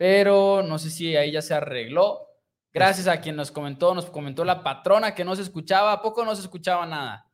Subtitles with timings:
[0.00, 2.26] pero no sé si ahí ya se arregló.
[2.72, 6.24] Gracias a quien nos comentó, nos comentó la patrona que no se escuchaba, ¿a poco
[6.24, 7.30] no se escuchaba nada?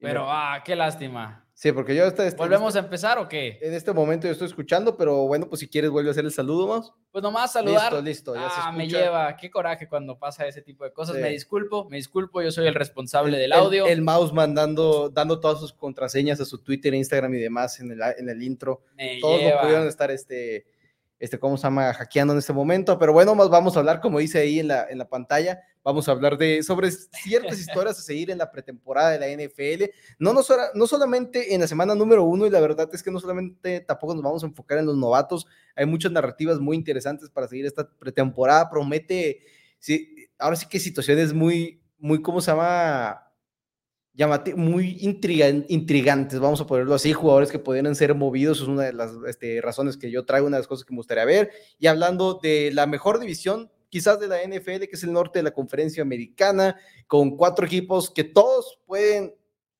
[0.00, 1.46] Pero, ah, qué lástima.
[1.54, 3.60] Sí, porque yo este, ¿Volvemos a empezar o qué?
[3.62, 6.32] En este momento yo estoy escuchando, pero bueno, pues si quieres vuelve a hacer el
[6.32, 6.92] saludo más.
[7.12, 7.92] Pues nomás saludar.
[7.92, 8.34] Listo, listo.
[8.34, 9.36] Ya ah, me lleva.
[9.36, 11.14] Qué coraje cuando pasa ese tipo de cosas.
[11.14, 12.42] Me disculpo, me disculpo.
[12.42, 13.86] Yo soy el responsable del audio.
[13.86, 18.00] El, mouse mandando, dando todas sus contraseñas a su Twitter, Instagram y demás en el,
[18.18, 18.82] en el intro.
[19.20, 20.66] Todos no pudieron estar este,
[21.20, 21.94] este, ¿cómo se llama?
[21.94, 22.98] Hackeando en este momento.
[22.98, 26.08] Pero bueno, más vamos a hablar, como dice ahí en la, en la pantalla, Vamos
[26.08, 29.84] a hablar de, sobre ciertas historias a seguir en la pretemporada de la NFL.
[30.18, 30.42] No, no,
[30.74, 34.14] no solamente en la semana número uno, y la verdad es que no solamente tampoco
[34.14, 35.46] nos vamos a enfocar en los novatos.
[35.74, 38.68] Hay muchas narrativas muy interesantes para seguir esta pretemporada.
[38.68, 39.40] Promete,
[39.78, 43.29] sí, ahora sí que situaciones muy, muy, ¿cómo se llama?
[44.12, 48.92] Llamati muy intrigantes, vamos a ponerlo así, jugadores que pudieran ser movidos, es una de
[48.92, 51.50] las este, razones que yo traigo, una de las cosas que me gustaría ver.
[51.78, 55.42] Y hablando de la mejor división quizás de la NFL, que es el norte de
[55.42, 56.76] la conferencia americana,
[57.06, 59.34] con cuatro equipos que todos pueden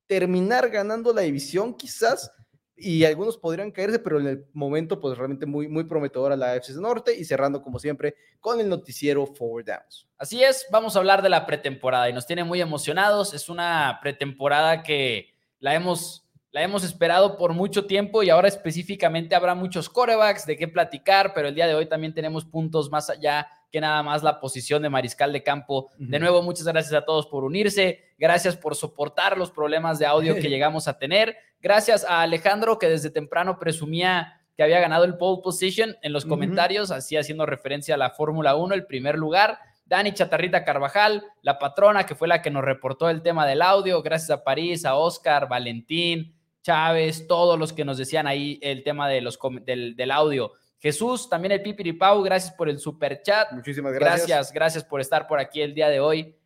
[0.07, 2.33] terminar ganando la división, quizás,
[2.81, 6.81] y algunos podrían caerse, pero en el momento, pues realmente muy, muy prometedora la FC
[6.81, 10.09] Norte y cerrando, como siempre, con el noticiero Forward Downs.
[10.17, 13.35] Así es, vamos a hablar de la pretemporada y nos tiene muy emocionados.
[13.35, 19.35] Es una pretemporada que la hemos la hemos esperado por mucho tiempo y ahora específicamente
[19.35, 23.09] habrá muchos corebacks de qué platicar, pero el día de hoy también tenemos puntos más
[23.09, 25.91] allá que nada más la posición de mariscal de campo.
[25.97, 30.35] De nuevo, muchas gracias a todos por unirse, gracias por soportar los problemas de audio
[30.35, 35.17] que llegamos a tener, gracias a Alejandro que desde temprano presumía que había ganado el
[35.17, 39.59] pole position en los comentarios, así haciendo referencia a la Fórmula 1, el primer lugar.
[39.87, 44.03] Dani Chatarrita Carvajal, la patrona que fue la que nos reportó el tema del audio,
[44.03, 49.09] gracias a París, a Oscar, Valentín, Chávez, todos los que nos decían ahí el tema
[49.09, 50.53] de los, del, del audio.
[50.79, 53.53] Jesús, también el Pipiripau, gracias por el super chat.
[53.53, 54.27] Muchísimas gracias.
[54.27, 56.37] Gracias, gracias por estar por aquí el día de hoy.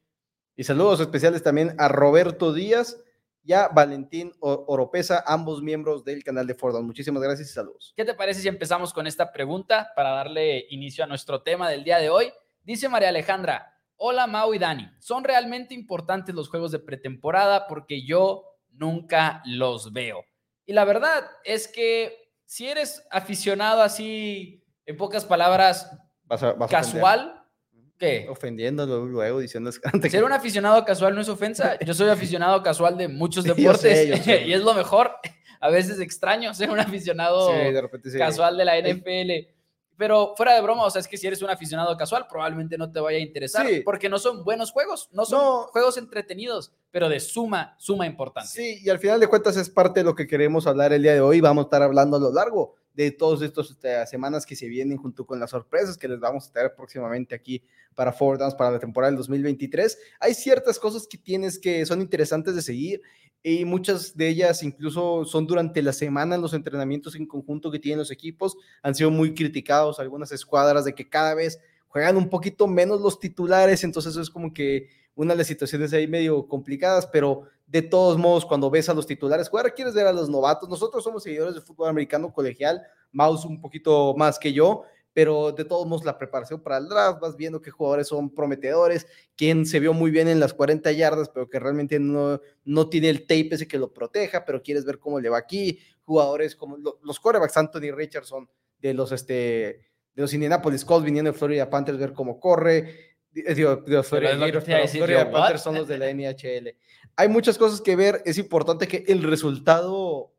[0.57, 3.01] Y saludos especiales también a Roberto Díaz
[3.45, 6.87] y a Valentín Oropesa, ambos miembros del canal de Fordon.
[6.87, 7.93] Muchísimas gracias y saludos.
[7.97, 11.85] ¿Qué te parece si empezamos con esta pregunta para darle inicio a nuestro tema del
[11.85, 12.33] día de hoy?
[12.63, 17.67] Dice María Alejandra, hola Mau y Dani, ¿son realmente importantes los juegos de pretemporada?
[17.67, 20.25] Porque yo nunca los veo.
[20.67, 25.91] Y la verdad es que si eres aficionado así, en pocas palabras,
[26.69, 27.43] casual,
[27.99, 28.27] ¿qué?
[28.29, 29.71] Ofendiéndolo luego, diciendo...
[29.73, 31.79] Ser un aficionado casual no es ofensa.
[31.85, 35.13] Yo soy aficionado casual de muchos deportes y es lo mejor.
[35.61, 37.51] A veces extraño ser un aficionado
[38.19, 39.54] casual de la NFL.
[39.97, 42.91] Pero fuera de broma, o sea, es que si eres un aficionado casual, probablemente no
[42.91, 47.21] te vaya a interesar, porque no son buenos juegos, no son juegos entretenidos, pero de
[47.21, 48.63] suma, suma importancia.
[48.63, 51.15] Sí, y al final de cuentas es parte de lo que queremos hablar el día
[51.15, 51.41] de hoy.
[51.41, 54.99] Vamos a estar hablando a lo largo de todas estas este, semanas que se vienen
[54.99, 57.63] junto con las sorpresas que les vamos a traer próximamente aquí
[57.95, 59.99] para Forward Downs para la temporada del 2023.
[60.21, 63.03] Hay ciertas cosas que tienes que son interesantes de seguir
[63.43, 67.99] y muchas de ellas incluso son durante la semana los entrenamientos en conjunto que tienen
[67.99, 68.57] los equipos.
[68.83, 73.21] Han sido muy criticados algunas escuadras de que cada vez juegan un poquito menos los
[73.21, 77.83] titulares, entonces eso es como que una de las situaciones ahí medio complicadas, pero de
[77.83, 80.69] todos modos, cuando ves a los titulares jugar, quieres ver a los novatos.
[80.69, 82.83] Nosotros somos seguidores de fútbol americano colegial,
[83.13, 84.85] Mouse un poquito más que yo,
[85.15, 89.07] pero de todos modos la preparación para el draft, vas viendo qué jugadores son prometedores,
[89.37, 93.09] quién se vio muy bien en las 40 yardas, pero que realmente no, no tiene
[93.09, 96.77] el tape ese que lo proteja, pero quieres ver cómo le va aquí, jugadores como
[97.03, 99.35] los quarterbacks, Anthony Richardson de los, este,
[100.15, 105.75] de los Indianapolis Colts viniendo de Florida Panthers, ver cómo corre, de, Florida, Panthers son
[105.75, 106.77] los de la NHL.
[107.17, 110.33] Hay muchas cosas que ver, es importante que el resultado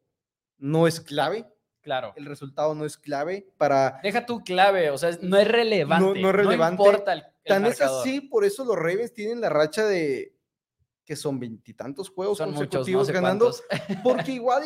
[0.57, 1.45] no es clave,
[1.85, 2.13] Claro.
[2.15, 3.99] El resultado no es clave para.
[4.01, 6.19] Deja tu clave, o sea, no es relevante.
[6.19, 6.81] No, es relevante.
[6.81, 10.33] No importa el, Tan es así, por eso los Ravens tienen la racha de
[11.05, 13.53] que son veintitantos juegos consecutivos ganando.
[14.03, 14.63] Porque igual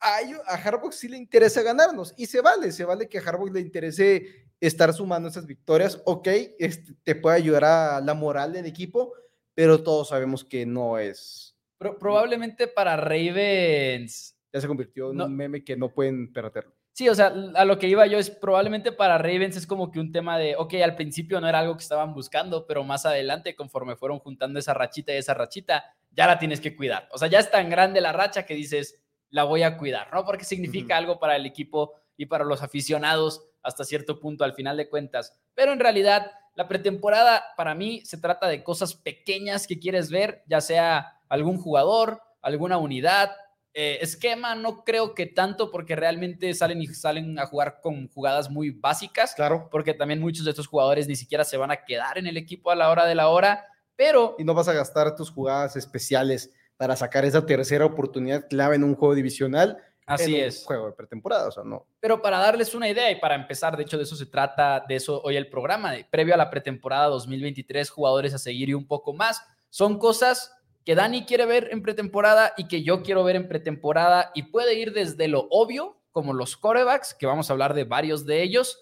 [0.00, 3.50] a, a Harbaugh sí le interesa ganarnos y se vale, se vale que a Harbaugh
[3.50, 6.00] le interese estar sumando esas victorias.
[6.04, 6.28] Ok,
[6.58, 9.12] este, te puede ayudar a la moral del equipo,
[9.54, 11.56] pero todos sabemos que no es.
[11.78, 16.72] probablemente para Ravens ya se convirtió en un meme que no pueden perderlo.
[16.92, 19.98] Sí, o sea, a lo que iba yo es probablemente para Ravens es como que
[19.98, 23.56] un tema de, ok, al principio no era algo que estaban buscando, pero más adelante,
[23.56, 27.08] conforme fueron juntando esa rachita y esa rachita, ya la tienes que cuidar.
[27.10, 30.24] O sea, ya es tan grande la racha que dices, la voy a cuidar, ¿no?
[30.24, 34.76] Porque significa algo para el equipo y para los aficionados hasta cierto punto al final
[34.76, 35.36] de cuentas.
[35.54, 40.44] Pero en realidad, la pretemporada para mí se trata de cosas pequeñas que quieres ver,
[40.46, 43.32] ya sea algún jugador, alguna unidad,
[43.76, 48.48] Eh, esquema no creo que tanto porque realmente salen y salen a jugar con jugadas
[48.48, 49.34] muy básicas.
[49.34, 49.68] Claro.
[49.68, 52.70] Porque también muchos de estos jugadores ni siquiera se van a quedar en el equipo
[52.70, 53.64] a la hora de la hora,
[53.96, 54.36] pero...
[54.38, 58.84] Y no vas a gastar tus jugadas especiales para sacar esa tercera oportunidad clave en
[58.84, 59.78] un juego divisional.
[60.06, 60.60] Así en es.
[60.60, 61.86] Un juego de pretemporada, o sea, no.
[62.00, 64.96] Pero para darles una idea y para empezar, de hecho de eso se trata, de
[64.96, 68.86] eso hoy el programa, de, previo a la pretemporada 2023, jugadores a seguir y un
[68.86, 70.52] poco más, son cosas
[70.84, 74.74] que Dani quiere ver en pretemporada y que yo quiero ver en pretemporada y puede
[74.74, 78.80] ir desde lo obvio, como los corebacks, que vamos a hablar de varios de ellos,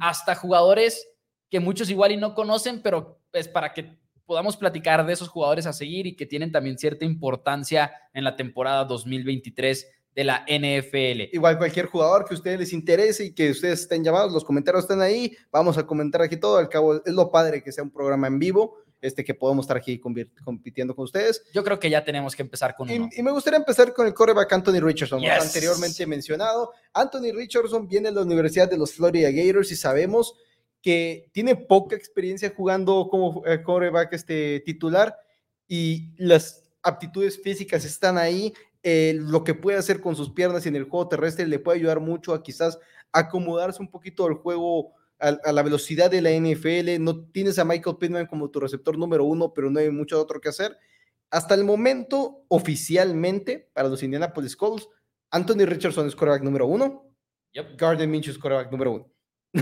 [0.00, 1.08] hasta jugadores
[1.48, 3.96] que muchos igual y no conocen, pero es para que
[4.26, 8.34] podamos platicar de esos jugadores a seguir y que tienen también cierta importancia en la
[8.34, 11.34] temporada 2023 de la NFL.
[11.34, 14.84] Igual cualquier jugador que a ustedes les interese y que ustedes estén llamados, los comentarios
[14.84, 17.90] están ahí, vamos a comentar aquí todo, al cabo es lo padre que sea un
[17.90, 19.98] programa en vivo, este que podamos estar aquí
[20.44, 21.42] compitiendo con ustedes.
[21.54, 23.08] Yo creo que ya tenemos que empezar con uno.
[23.12, 25.40] Y, y me gustaría empezar con el coreback Anthony Richardson, Yes.
[25.40, 26.72] anteriormente mencionado.
[26.92, 30.34] Anthony Richardson viene de la Universidad de los Florida Gators y sabemos
[30.82, 35.14] que tiene poca experiencia jugando como eh, coreback este, titular
[35.68, 38.52] y las aptitudes físicas están ahí.
[38.82, 41.78] Eh, lo que puede hacer con sus piernas y en el juego terrestre le puede
[41.78, 42.78] ayudar mucho a quizás
[43.12, 47.02] acomodarse un poquito al juego, a, a la velocidad de la NFL.
[47.02, 50.40] No tienes a Michael Pittman como tu receptor número uno, pero no hay mucho otro
[50.40, 50.76] que hacer.
[51.30, 54.88] Hasta el momento, oficialmente, para los Indianapolis Colts,
[55.30, 57.06] Anthony Richardson es coreback número uno,
[57.52, 59.12] Yep, Gardner Minshew es coreback número uno.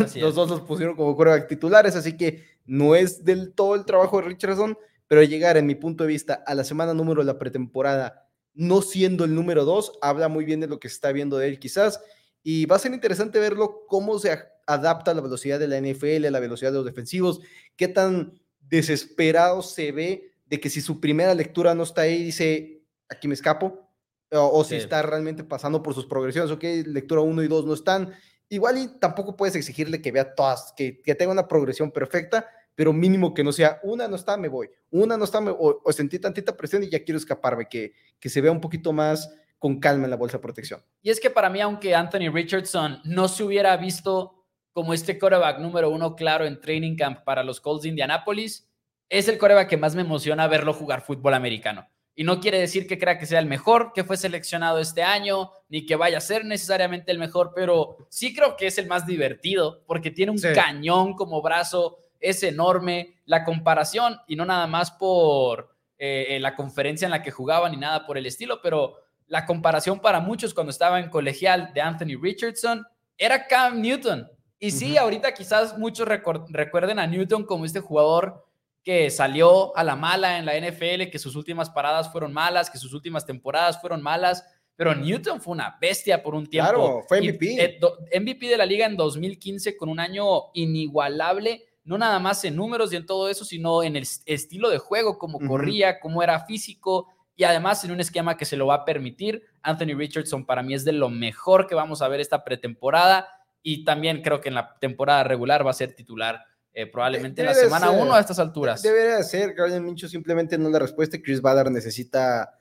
[0.01, 0.35] así Los es.
[0.37, 4.29] dos los pusieron como coreback titulares, así que no es del todo el trabajo de
[4.29, 8.28] Richardson, pero llegar, en mi punto de vista, a la semana número de la pretemporada,
[8.59, 11.47] no siendo el número dos, habla muy bien de lo que se está viendo de
[11.47, 12.01] él quizás,
[12.43, 16.27] y va a ser interesante verlo cómo se adapta a la velocidad de la NFL,
[16.27, 17.41] a la velocidad de los defensivos,
[17.77, 22.83] qué tan desesperado se ve de que si su primera lectura no está ahí, dice,
[23.09, 23.89] aquí me escapo,
[24.33, 27.75] o, o si está realmente pasando por sus progresiones, ok, lectura 1 y 2 no
[27.75, 28.13] están,
[28.49, 32.49] igual y tampoco puedes exigirle que vea todas, que, que tenga una progresión perfecta,
[32.79, 35.81] pero mínimo que no sea una no está, me voy, una no está, me, o,
[35.85, 39.29] o sentí tantita presión y ya quiero escaparme, que, que se vea un poquito más
[39.59, 40.81] con calma en la bolsa de protección.
[41.03, 45.59] Y es que para mí, aunque Anthony Richardson no se hubiera visto como este coreback
[45.59, 48.71] número uno claro en training camp para los Colts de Indianapolis,
[49.09, 51.89] es el coreback que más me emociona verlo jugar fútbol americano.
[52.15, 55.51] Y no quiere decir que crea que sea el mejor, que fue seleccionado este año,
[55.69, 59.05] ni que vaya a ser necesariamente el mejor, pero sí creo que es el más
[59.05, 60.49] divertido, porque tiene un Sí.
[60.55, 63.21] cañón como brazo, es enorme.
[63.25, 67.73] La comparación, y no nada más por eh, eh, la conferencia en la que jugaban
[67.73, 68.97] ni nada por el estilo, pero
[69.27, 74.29] la comparación para muchos cuando estaba en colegial de Anthony Richardson era Cam Newton.
[74.59, 75.01] Y sí, Ujú.
[75.01, 78.45] ahorita quizás muchos recuerden a Newton como este jugador
[78.83, 82.79] que salió a la mala en la NFL, que sus últimas paradas fueron malas, que
[82.79, 84.45] sus últimas temporadas fueron malas,
[84.77, 86.71] pero Newton fue una bestia por un tiempo.
[86.71, 87.63] Claro, fue MVP.
[87.63, 92.55] eh, MVP de la liga en 2015 con un año inigualable, no nada más en
[92.55, 96.45] números y en todo eso, sino en el estilo de juego, cómo corría, cómo era
[96.45, 99.43] físico y además en un esquema que se lo va a permitir.
[99.63, 103.27] Anthony Richardson para mí es de lo mejor que vamos a ver esta pretemporada
[103.63, 107.47] y también creo que en la temporada regular va a ser titular eh, probablemente en
[107.47, 108.01] la semana ser.
[108.03, 108.83] 1 a estas alturas.
[108.83, 111.19] Debería ser, Gardner Minshew simplemente no la respuesta.
[111.21, 112.55] Chris Ballard necesita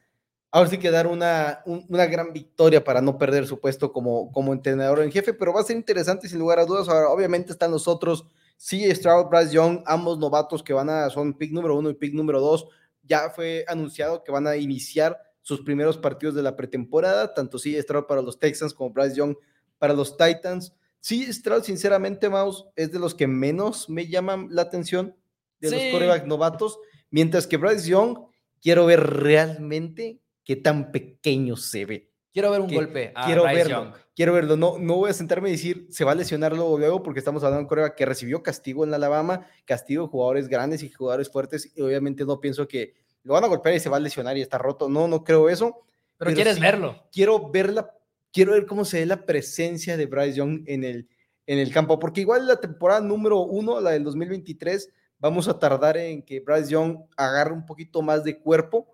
[0.52, 4.32] ahora sí que dar una, un- una gran victoria para no perder su puesto como,
[4.32, 6.88] como entrenador en jefe, pero va a ser interesante sin lugar a dudas.
[6.90, 8.26] Ahora, obviamente están los otros,
[8.58, 12.14] sí, Stroud, Bryce Young, ambos novatos que van a, son pick número uno y pick
[12.14, 12.68] número dos.
[13.04, 17.82] Ya fue anunciado que van a iniciar sus primeros partidos de la pretemporada, tanto sí
[17.82, 19.36] Stroud para los Texans como Bryce Young
[19.78, 20.74] para los Titans.
[21.00, 25.16] Sí, Stroud, sinceramente, Maus, es de los que menos me llaman la atención
[25.62, 26.78] de los coreback novatos,
[27.10, 28.18] mientras que Bryce Young,
[28.62, 32.12] quiero ver realmente qué tan pequeño se ve.
[32.38, 33.94] Quiero ver un que- golpe a quiero Bryce verlo, Young.
[34.16, 34.58] quiero verlo.
[34.58, 37.42] No, no voy a sentarme y decir se va a lesionar luego, luego, porque estamos
[37.44, 41.32] hablando de un coreback que recibió castigo en Alabama, castigo de jugadores grandes y jugadores
[41.32, 44.38] fuertes, y obviamente no pienso que lo van a golpear y se va a lesionar
[44.38, 44.88] y está roto.
[44.88, 45.80] No, no creo eso.
[46.20, 46.62] Pero, pero quieres sí.
[46.62, 47.04] verlo.
[47.12, 47.92] quiero ver la,
[48.32, 51.08] quiero ver cómo se ve la presencia de Bryce Young en el,
[51.48, 55.98] en el campo, porque igual la temporada número uno, la del 2023, vamos a tardar
[55.98, 58.88] en que Bryce Young agarre un poquito más de cuerpo,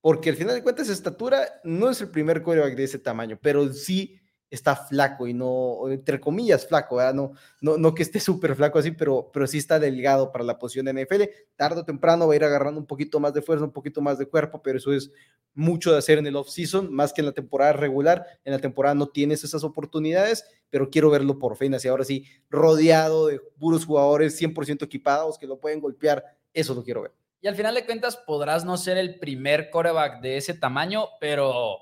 [0.00, 3.72] porque al final de cuentas, estatura no es el primer quarterback de ese tamaño, pero
[3.72, 7.14] sí está flaco y no, entre comillas, flaco, ¿verdad?
[7.14, 10.58] No, no, no que esté súper flaco así, pero, pero sí está delgado para la
[10.58, 11.22] posición de NFL.
[11.56, 14.18] Tarde o temprano va a ir agarrando un poquito más de fuerza, un poquito más
[14.18, 15.10] de cuerpo, pero eso es
[15.54, 18.24] mucho de hacer en el off-season, más que en la temporada regular.
[18.44, 22.24] En la temporada no tienes esas oportunidades, pero quiero verlo por fin, así ahora sí,
[22.48, 26.24] rodeado de puros jugadores 100% equipados que lo pueden golpear.
[26.54, 27.12] Eso lo quiero ver.
[27.40, 31.78] Y al final de cuentas podrás no ser el primer coreback de ese tamaño, pero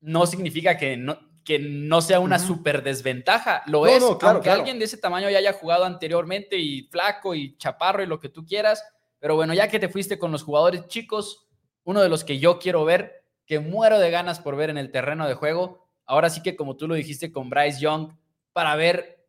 [0.00, 3.62] no significa que no, que no sea una super desventaja.
[3.66, 4.60] Lo No, es, no, claro, aunque claro.
[4.60, 8.28] alguien de ese tamaño ya haya jugado anteriormente y flaco y chaparro y lo que
[8.28, 8.82] tú quieras.
[9.18, 11.46] Pero bueno, ya que te fuiste con los jugadores chicos,
[11.84, 14.90] uno de los que yo quiero ver, que muero de ganas por ver en el
[14.90, 18.12] terreno de juego, ahora sí que como tú lo dijiste con Bryce Young,
[18.52, 19.26] para ver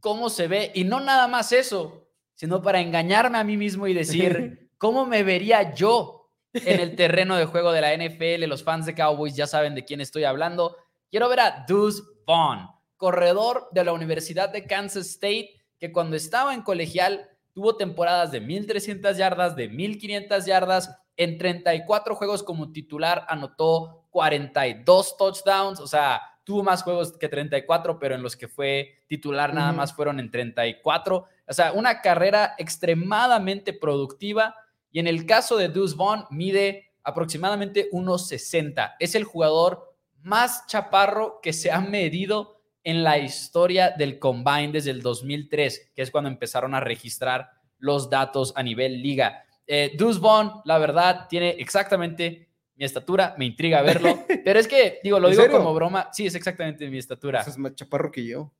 [0.00, 3.94] cómo se ve y no nada más eso, sino para engañarme a mí mismo y
[3.94, 8.48] decir cómo me vería yo en el terreno de juego de la NFL.
[8.48, 10.74] Los fans de Cowboys ya saben de quién estoy hablando.
[11.10, 16.54] Quiero ver a Deuce Vaughn, corredor de la Universidad de Kansas State, que cuando estaba
[16.54, 20.96] en colegial tuvo temporadas de 1.300 yardas, de 1.500 yardas.
[21.18, 27.98] En 34 juegos como titular anotó 42 touchdowns, o sea, tuvo más juegos que 34,
[27.98, 31.26] pero en los que fue titular nada más fueron en 34.
[31.46, 34.54] O sea, una carrera extremadamente productiva.
[34.92, 38.94] Y en el caso de Deuce Vaughn, mide aproximadamente 1,60.
[38.98, 44.90] Es el jugador más chaparro que se ha medido en la historia del Combine desde
[44.90, 49.44] el 2003, que es cuando empezaron a registrar los datos a nivel liga.
[49.66, 55.00] Eh, Deuce Vaughn, la verdad, tiene exactamente mi estatura, me intriga verlo, pero es que,
[55.04, 55.58] digo, lo ¿En digo serio?
[55.58, 57.40] como broma, sí, es exactamente mi estatura.
[57.42, 58.50] Ese es más chaparro que yo.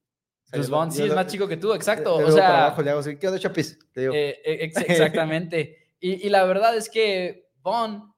[0.53, 2.17] Deuce Vaughn sí yo es lo- más chico que tú, exacto.
[2.17, 3.79] O sea, le hago así, ¿qué onda, Chapis?
[3.95, 5.77] Le digo, eh, eh, ex- exactamente.
[6.01, 8.13] y, y la verdad es que Vaughn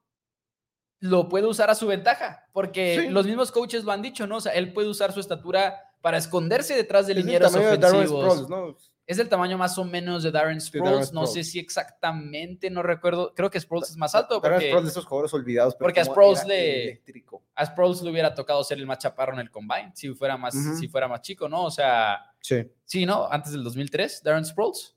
[1.00, 3.08] lo puede usar a su ventaja, porque Sí.
[3.08, 4.36] los mismos coaches lo han dicho, ¿no?
[4.36, 7.58] O sea, él puede usar su estatura para esconderse detrás de es el linieros de
[7.60, 8.08] ofensivos.
[8.38, 8.76] Sproles, ¿no?
[9.04, 10.84] Es el tamaño más o menos de Darren Sproles.
[10.92, 11.50] Darren No sé Sproles.
[11.50, 13.34] si exactamente, no recuerdo.
[13.34, 15.74] Creo que Sproles es más alto Darren porque Sproles de esos jugadores olvidados.
[15.74, 17.42] pero porque a Sproles le- eléctrico.
[17.56, 20.54] a Sproles le hubiera tocado ser el más chaparro en el combine, si fuera más,
[20.78, 21.64] si fuera más chico, ¿no?
[21.64, 23.26] O sea, Sí, sí, ¿no?
[23.30, 24.94] Antes del 2003, Darren Sproles.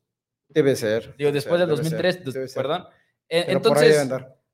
[0.50, 1.16] Debe ser.
[1.18, 2.62] Digo, después ser, del debe ser, 2003, des- debe ser.
[2.64, 2.88] perdón.
[3.30, 4.10] Eh, Entonces,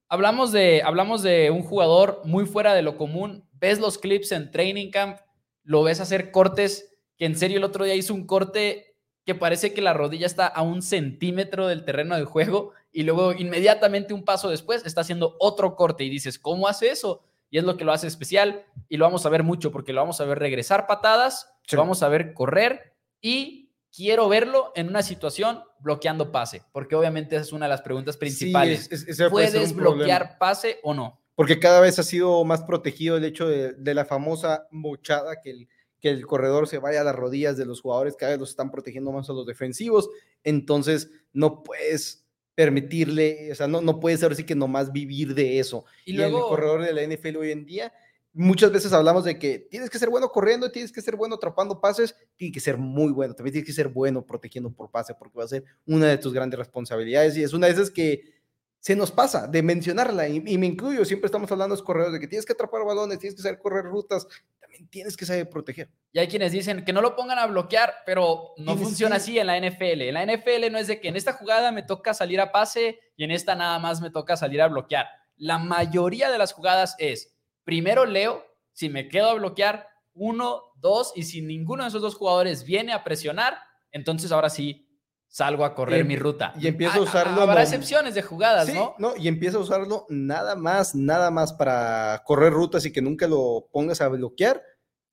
[0.08, 3.48] hablamos de, hablamos de un jugador muy fuera de lo común.
[3.54, 5.20] Ves los clips en Training Camp,
[5.64, 8.96] lo ves hacer cortes, que en serio el otro día hizo un corte
[9.26, 13.34] que parece que la rodilla está a un centímetro del terreno de juego y luego
[13.34, 17.22] inmediatamente un paso después está haciendo otro corte y dices, ¿cómo hace eso?
[17.52, 20.02] Y es lo que lo hace especial y lo vamos a ver mucho porque lo
[20.02, 21.76] vamos a ver regresar patadas, Sí.
[21.76, 23.61] lo vamos a ver correr y
[23.96, 28.18] quiero verlo en una situación bloqueando pase, porque obviamente esa es una de las preguntas
[28.18, 28.86] principales.
[28.86, 29.96] Sí, es- es- ¿Puedes problema.
[29.96, 31.20] bloquear pase o no?
[31.36, 35.50] Porque cada vez ha sido más protegido el hecho de, de la famosa mochada, que
[35.52, 35.68] el,
[36.00, 38.70] que el corredor se vaya a las rodillas de los jugadores, cada vez los están
[38.72, 40.10] protegiendo más a los defensivos,
[40.44, 45.60] entonces no puedes permitirle, o sea, no, no puedes ahora sí que nomás vivir de
[45.60, 45.86] eso.
[46.06, 47.94] Y Y, luego, el corredor de la NFL hoy en día,
[48.34, 51.80] muchas veces hablamos de que tienes que ser bueno corriendo, tienes que ser bueno atrapando
[51.82, 55.38] pases, tiene que ser muy bueno, también tienes que ser bueno protegiendo por pase, porque
[55.38, 58.40] va a ser una de tus grandes responsabilidades y es una de esas que
[58.80, 62.14] se nos pasa de mencionarla y, y me incluyo, siempre estamos hablando a los corredores
[62.14, 64.28] de que tienes que atrapar balones, tienes que saber correr rutas,
[64.60, 65.90] también tienes que saber proteger.
[66.12, 69.22] y hay quienes dicen que no lo pongan a bloquear, pero no Tienes funciona que-
[69.22, 70.02] así en la NFL.
[70.08, 72.98] En la NFL no es de que en esta jugada me toca salir a pase
[73.18, 75.06] y en esta nada más me toca salir a bloquear.
[75.38, 77.36] La mayoría de las jugadas es,
[77.72, 82.16] primero leo, si me quedo a bloquear, uno, dos, y si ninguno de esos dos
[82.16, 83.58] jugadores viene a presionar,
[83.94, 84.90] entonces ahora sí
[85.30, 86.52] salgo a correr em- mi ruta.
[86.60, 89.14] y empiezo a Ha- usarlo Habrá no- excepciones de jugadas, Sí, ¿no?
[89.16, 93.70] Y empieza a usarlo nada más, nada más para correr rutas y que nunca lo
[93.72, 94.62] pongas a bloquear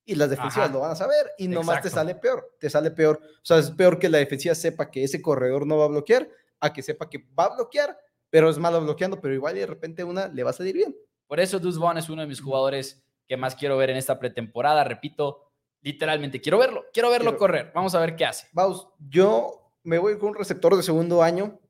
[0.05, 0.75] y las defensivas Ajá.
[0.75, 1.95] lo van a saber y nomás te Exacto.
[1.95, 3.21] sale peor, te sale peor.
[3.23, 6.29] O sea, es peor que la defensiva sepa que ese corredor no va a bloquear
[6.59, 7.97] a que sepa que va a bloquear,
[8.31, 10.97] pero es malo bloqueando, pero igual y de repente una le va a salir bien.
[11.29, 14.19] Por eso Deuce Vaughn es uno de mis jugadores que más quiero ver en esta
[14.19, 14.83] pretemporada.
[14.83, 17.73] Repito, literalmente quiero verlo, quiero verlo Quiero- correr.
[17.75, 18.49] Vamos a ver qué hace.
[18.53, 21.61] Vamos, yo me voy con un receptor de segundo año,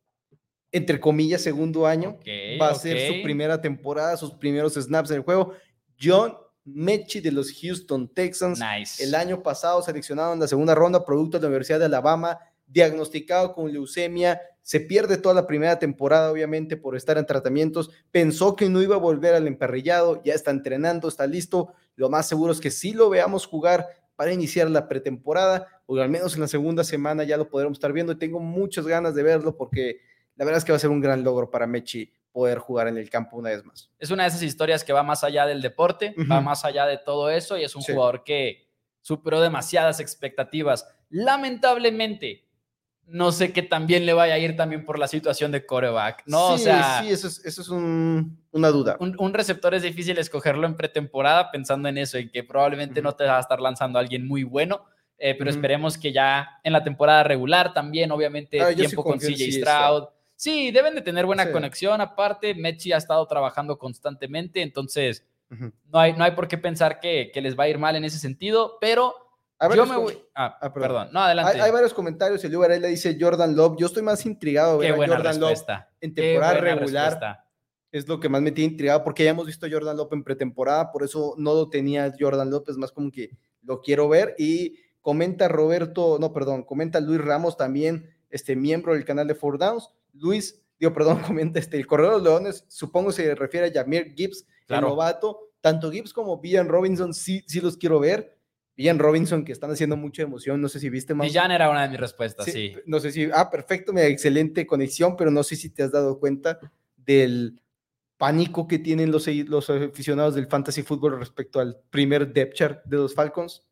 [0.73, 2.19] entre comillas, segundo año.
[2.61, 5.53] Va a ser su primera temporada, sus primeros snaps en el juego.
[6.01, 8.61] John Mechie de los Houston Texans.
[8.61, 9.03] Nice.
[9.03, 13.53] El año pasado seleccionado en la segunda ronda, producto de la Universidad de Alabama, diagnosticado
[13.55, 17.91] con leucemia, se pierde toda la primera temporada, obviamente, por estar en tratamientos.
[18.11, 21.73] Pensó que no iba a volver al emparrillado, ya está entrenando, está listo.
[21.97, 26.09] Lo más seguro es que sí lo veamos jugar para iniciar la pretemporada, o al
[26.11, 28.13] menos en la segunda semana ya lo podremos estar viendo.
[28.13, 30.01] Y tengo muchas ganas de verlo porque
[30.37, 32.99] la verdad es que va a ser un gran logro para Mechi poder jugar en
[32.99, 33.91] el campo una vez más.
[33.99, 36.99] Es una de esas historias que va más allá del deporte, va más allá de
[36.99, 37.93] todo eso y es un Sí.
[37.93, 38.69] jugador que
[39.01, 40.87] superó demasiadas expectativas.
[41.09, 42.48] Lamentablemente,
[43.09, 46.49] no sé que también le vaya a ir también por la situación de coreback, ¿no?
[46.55, 48.97] o Sí, sea, sí, eso es, eso es un- una duda.
[49.01, 53.13] un, un receptor es difícil escogerlo en pretemporada pensando en eso, en que probablemente no
[53.17, 54.85] te va a estar lanzando a alguien muy bueno,
[55.19, 59.03] eh, pero esperemos que ya en la temporada regular también, obviamente, Ah, yo sí tiempo
[59.03, 60.05] con CJ Stroud.
[60.37, 61.51] Sí, deben de tener buena Sí.
[61.51, 62.01] conexión.
[62.01, 67.31] Aparte, Mechi ha estado trabajando constantemente, entonces no, hay, no hay por qué pensar que,
[67.33, 69.15] que, les va a ir mal en ese sentido, pero
[69.75, 70.19] yo me voy...
[70.35, 71.09] Ah, ah perdón.
[71.13, 71.61] No, adelante.
[71.61, 72.45] Hay, varios comentarios.
[72.45, 73.77] El URL le dice Jordan Love.
[73.79, 75.59] Yo estoy más intrigado de ver a Jordan Love
[76.01, 77.45] en temporada regular.
[77.91, 80.23] Es lo que más me tiene intrigado porque ya hemos visto a Jordan Love en
[80.23, 83.31] pretemporada, por eso no lo tenía Jordan López, más como que
[83.63, 84.35] lo quiero ver.
[84.39, 89.59] Y comenta Roberto, no, perdón, comenta Luis Ramos también, este miembro del canal de Four
[89.59, 89.89] Downs.
[90.13, 94.15] Luis, digo, perdón, comenta este, el corredor de los Leones, supongo se refiere a Jamir
[94.15, 95.41] Gibbs, el novato.
[95.63, 98.38] Tanto Gibbs como Villan Robinson sí, sí los quiero ver.
[98.79, 101.27] Villan Robinson, que están haciendo mucha emoción, no sé si viste más.
[101.27, 102.77] Villan era una de mis respuestas, sí.
[102.87, 106.21] No sé si, ah, perfecto, me excelente conexión, pero no sé si te has dado
[106.21, 106.61] cuenta
[106.97, 107.61] del
[108.17, 112.99] pánico que tienen los, los aficionados del fantasy fútbol respecto al primer depth chart de
[112.99, 113.65] los Falcons.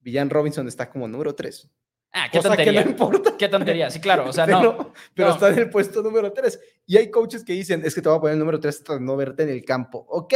[0.00, 1.68] Villan Robinson está como número 3.
[2.16, 2.82] Ah, qué tontería.
[2.82, 3.36] importa.
[3.36, 4.92] Qué tontería, sí, claro, o sea, no.
[5.14, 6.60] Pero está en el puesto número 3.
[6.86, 9.00] Y hay coaches que dicen, es que te voy a poner el número 3 hasta
[9.00, 10.06] no verte en el campo.
[10.08, 10.32] Ok,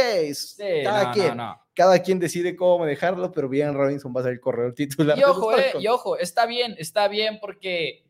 [0.83, 1.37] cada quien.
[1.73, 5.17] Cada quien decide cómo manejarlo, pero Villan Robinson va a ser el corredor titular.
[5.17, 8.05] Y ojo, eh, y ojo, está bien, está bien porque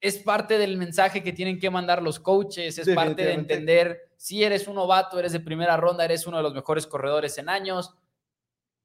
[0.00, 4.42] es parte del mensaje que tienen que mandar los coaches, es parte de entender si
[4.42, 7.94] eres un novato, eres de primera ronda, eres uno de los mejores corredores en años.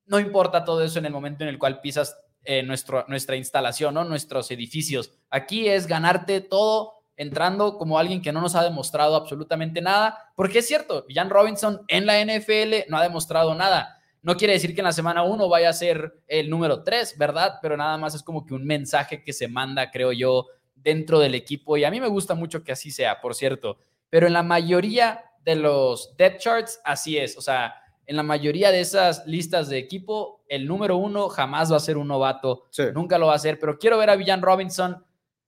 [0.06, 4.03] No importa todo eso en el momento en el cual pisas eh, nuestra instalación, ¿no?
[4.03, 5.12] nuestros edificios.
[5.29, 10.60] Aquí es ganarte todo entrando como alguien que no nos ha demostrado absolutamente nada, porque
[10.60, 13.99] es cierto, Jan Robinson en la NFL no ha demostrado nada.
[14.21, 17.60] No quiere decir que en la semana 1 vaya a ser el número 3, ¿verdad?
[17.62, 21.36] Pero nada más es como que un mensaje que se manda, creo yo, dentro del
[21.36, 21.77] equipo.
[21.77, 23.77] Y a mí me gusta mucho que así sea, por cierto.
[24.10, 27.38] Pero en la mayoría de los depth charts, así es.
[27.38, 27.75] O sea,
[28.08, 31.97] en la mayoría de esas listas de equipo, el número uno jamás va a ser
[31.97, 32.65] un novato.
[32.93, 33.60] Nunca lo va a ser.
[33.60, 35.05] Pero quiero ver a Villan Robinson.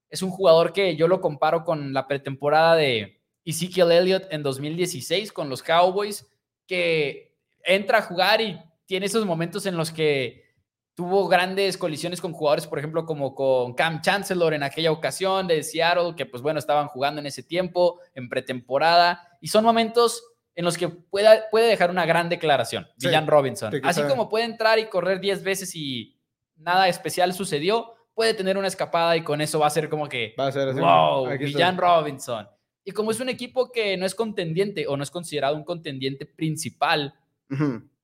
[0.10, 5.32] Es un jugador que yo lo comparo con la pretemporada de Ezekiel Elliott en 2016
[5.32, 6.26] con los Cowboys,
[6.66, 10.48] que entra a jugar y tiene esos momentos en los que
[10.96, 15.62] tuvo grandes colisiones con jugadores, por ejemplo, como con Cam Chancellor en aquella ocasión de
[15.62, 20.24] Seattle, que pues bueno, estaban jugando en ese tiempo, en pretemporada, y son momentos
[20.58, 23.72] en los que puede, puede dejar una gran declaración, sí, Robinson.
[23.84, 26.20] Así como puede entrar y correr 10 veces y
[26.56, 30.34] nada especial sucedió, puede tener una escapada y con eso va a ser como que,
[30.38, 32.50] va a ser wow, Villan Robinson.
[32.84, 36.26] Y como es un equipo que no es contendiente o no es considerado un contendiente
[36.26, 37.14] principal,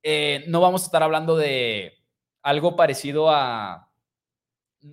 [0.04, 1.94] eh, no vamos a estar hablando de
[2.44, 3.90] algo parecido a...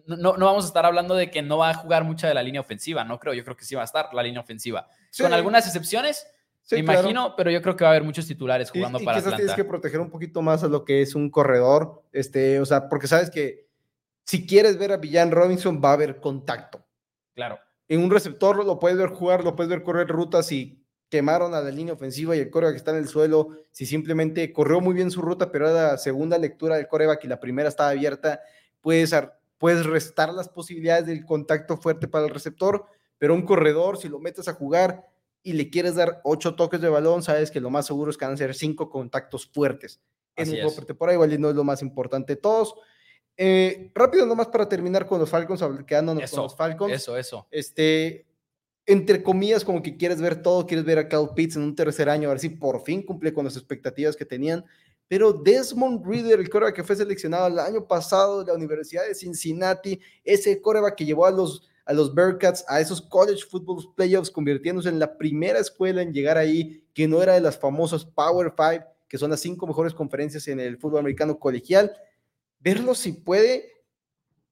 [0.07, 2.43] No, no, vamos a estar hablando de que no va a jugar mucha de la
[2.43, 4.89] línea ofensiva, no creo, yo creo que sí va a estar la línea ofensiva.
[5.19, 6.27] Con algunas excepciones,
[6.71, 9.19] me imagino, pero yo creo que va a haber muchos titulares jugando y, y para
[9.19, 12.67] quizás tienes que proteger un poquito más a lo que es un corredor, este, o
[12.67, 13.69] sea, porque sabes que
[14.25, 16.87] si quieres ver a Villan Robinson va a haber contacto.
[17.35, 17.59] Claro.
[17.89, 21.61] En un receptor lo puedes ver jugar, lo puedes ver correr rutas y quemaron a
[21.61, 25.11] la línea ofensiva y el coreback está en el suelo, si simplemente corrió muy bien
[25.11, 28.41] su ruta, pero era la segunda lectura del coreback y la primera estaba abierta,
[28.81, 29.13] puedes,
[29.59, 32.87] puedes restar las posibilidades del contacto fuerte para el receptor,
[33.19, 35.05] pero un corredor, si lo metes a jugar
[35.43, 38.25] y le quieres dar ocho toques de balón, sabes que lo más seguro es que
[38.25, 40.01] van a ser cinco contactos fuertes.
[40.37, 42.75] En un juego por ahí, igual no es lo más importante de todos.
[43.37, 46.93] Eh, rápido nomás para terminar con los Falcons, quedándonos con los Falcons.
[46.93, 47.47] Eso, eso.
[47.51, 48.27] Este,
[48.87, 52.09] entre comillas, como que quieres ver todo, quieres ver a Cal Pitts en un tercer
[52.09, 54.65] año, a ver si por fin cumple con las expectativas que tenían.
[55.09, 59.15] Pero Desmond Reader, el coreback que fue seleccionado el año pasado de la Universidad de
[59.15, 64.31] Cincinnati, ese coreback que llevó a los, a los Bearcats a esos college football playoffs,
[64.31, 68.55] convirtiéndose en la primera escuela en llegar ahí, que no era de las famosas Power
[68.57, 71.91] Five, que son las cinco mejores conferencias en el fútbol americano colegial.
[72.61, 73.73] Verlo si puede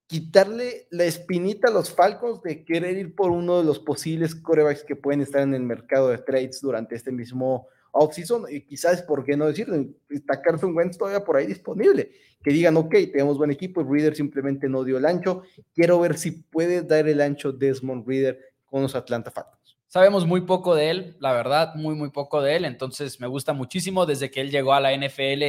[0.08, 4.82] quitarle la espinita a los Falcons de querer ir por uno de los posibles corebacks
[4.82, 9.24] que pueden estar en el mercado de trades durante este mismo offseason y quizás, ¿por
[9.24, 9.84] qué no decirlo?
[10.08, 12.10] Está Carson Wentz todavía por ahí disponible.
[12.42, 15.42] Que digan, ok, tenemos buen equipo, Reader simplemente no dio el ancho.
[15.74, 19.76] Quiero ver si puede dar el ancho Desmond Reader con los Atlanta Falcons.
[19.88, 22.64] Sabemos muy poco de él, la verdad, muy, muy poco de él.
[22.64, 24.06] Entonces me gusta muchísimo.
[24.06, 25.42] Desde que él llegó a la NFL,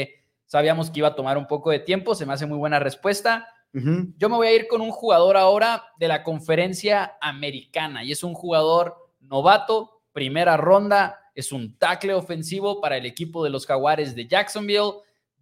[0.46, 2.16] sabíamos que iba a tomar un poco de tiempo.
[2.16, 5.84] Se me hace muy buena respuesta yo me voy a ir con un jugador ahora
[6.00, 12.82] de la conferencia americana y es un jugador novato, primera ronda, es un tackle ofensivo
[12.82, 14.94] para el equipo de los Jaguares de Jacksonville.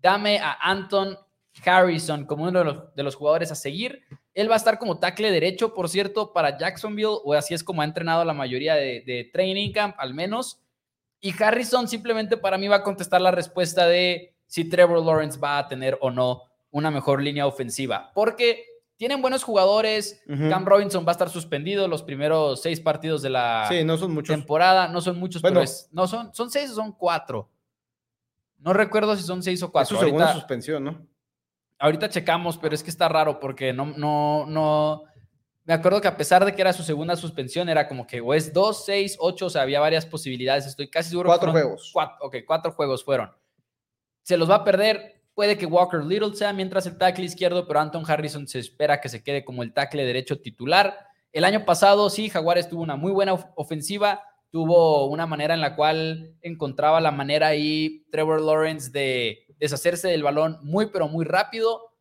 [0.01, 1.17] Dame a Anton
[1.65, 4.03] Harrison como uno de los, jugadores a seguir.
[4.33, 7.81] Él va a estar como tackle derecho, por cierto, para Jacksonville, o así es como
[7.81, 10.61] ha entrenado la mayoría de, de training camp, al menos.
[11.19, 15.57] Y Harrison simplemente para mí va a contestar la respuesta de si Trevor Lawrence va
[15.57, 18.65] a tener o no una mejor línea ofensiva, porque
[18.97, 20.21] tienen buenos jugadores.
[20.27, 24.35] Cam Robinson va a estar suspendido los primeros seis partidos de la no son muchos.
[24.35, 24.87] temporada.
[24.89, 27.49] No son muchos, pero no son, son seis o son cuatro.
[28.57, 29.95] No recuerdo si son seis o Es cuatro.
[29.97, 31.07] su segunda Ahorita, suspensión, ¿no?
[31.79, 35.03] ahorita checamos, pero es que está raro porque no, no, no.
[35.63, 38.33] Me acuerdo que a pesar de que era su segunda suspensión, era como que o
[38.33, 40.65] es dos, seis, ocho, o sea, había varias posibilidades.
[40.65, 41.27] Estoy casi seguro.
[41.27, 41.89] que Cuatro fueron juegos.
[41.93, 43.31] Cuatro, ok, cuatro juegos fueron.
[44.23, 45.16] Se los va a perder.
[45.37, 49.07] Puede que Walker Little sea mientras el tackle izquierdo, pero Anton Harrison se espera que
[49.07, 50.97] se quede como el tackle derecho titular.
[51.31, 55.61] El año pasado, sí, Jaguares tuvo una muy buena of- ofensiva, tuvo una manera en
[55.61, 61.23] la cual encontraba la manera ahí Trevor Lawrence de deshacerse del balón muy, pero muy
[61.23, 61.93] rápido.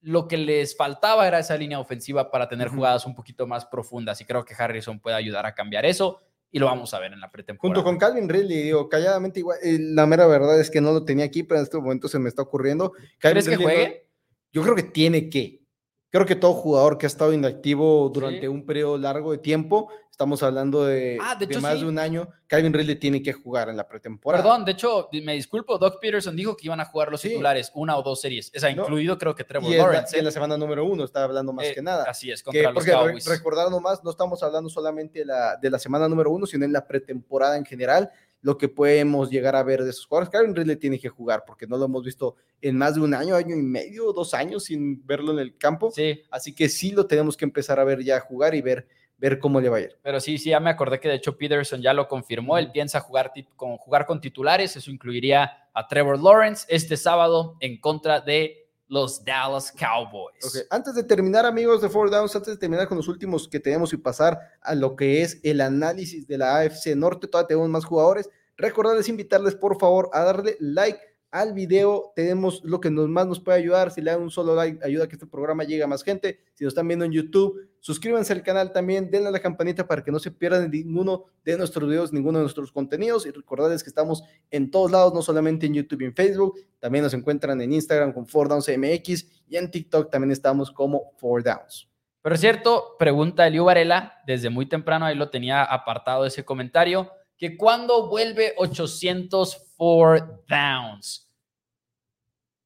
[0.00, 4.18] Lo que les faltaba era esa línea ofensiva para tener jugadas un poquito más profundas
[4.22, 7.20] y creo que Harrison puede ayudar a cambiar eso y lo vamos a ver en
[7.20, 7.74] la pretemporada.
[7.74, 9.58] Junto con Calvin Ridley, digo, calladamente igual.
[9.62, 12.18] eh, la mera verdad es que no lo tenía aquí, pero en este momento se
[12.18, 12.92] me está ocurriendo.
[13.18, 14.06] Calvin ¿Crees que Ridley no- juegue?
[14.52, 15.62] yo creo que tiene que.
[16.10, 18.46] Creo que todo jugador que ha estado inactivo durante Sí.
[18.46, 21.82] un periodo largo de tiempo, estamos hablando de, Ah, de de hecho, más sí.
[21.82, 24.42] de un año, Calvin Ridley tiene que jugar en la pretemporada.
[24.42, 27.28] Perdón, de hecho, me disculpo, Doc Peterson dijo que iban a jugar los Sí.
[27.28, 28.82] titulares una o dos series, o sea, No.
[28.82, 30.16] incluido creo que Trevor y, en la, Lawrence.
[30.16, 30.24] y en ¿eh?
[30.24, 32.02] la semana número uno está hablando más Eh, que nada.
[32.08, 33.26] Así es, Que- contra los porque re- Cowboys.
[33.28, 36.72] recordar nomás, no estamos hablando solamente de la, de la semana número uno, sino en
[36.72, 40.30] la pretemporada en general, lo que podemos llegar a ver de esos jugadores.
[40.30, 43.36] Calvin Ridley tiene que jugar porque no lo hemos visto en más de un año,
[43.36, 45.92] año y medio, dos años sin verlo en el campo.
[45.92, 49.38] Sí, Así que sí lo tenemos que empezar a ver ya jugar y ver, ver
[49.38, 49.96] cómo le va a ir.
[50.02, 52.56] pero sí, sí, ya me acordé que de hecho Peterson ya lo confirmó.
[52.56, 54.76] Él piensa jugar con, jugar con titulares.
[54.76, 60.66] Eso incluiría a Trevor Lawrence este sábado en contra de los Dallas Cowboys.
[60.70, 63.92] Antes de terminar, amigos de Four Downs, antes de terminar con los últimos que tenemos
[63.92, 67.84] y pasar a lo que es el análisis de la AFC Norte, todavía tenemos más
[67.84, 68.30] jugadores.
[68.56, 70.98] Recordarles, invitarles por favor a darle like
[71.30, 72.12] al video.
[72.16, 73.90] Tenemos lo que nos, más nos puede ayudar.
[73.90, 76.40] Si le dan un solo like, ayuda a que este programa llegue a más gente.
[76.54, 80.02] Si nos están viendo en YouTube, suscríbanse al canal también, denle a la campanita para
[80.02, 83.26] que no se pierdan ninguno de nuestros videos, ninguno de nuestros contenidos.
[83.26, 86.58] Y recordarles que estamos en todos lados, no solamente en YouTube y en Facebook.
[86.78, 91.12] También nos encuentran en Instagram con Four Downs MX y en TikTok también estamos como
[91.18, 91.88] Four Downs.
[92.22, 97.10] Pero es cierto, pregunta Eliu Varela, desde muy temprano ahí lo tenía apartado ese comentario,
[97.36, 101.32] que cuando vuelve 804 downs.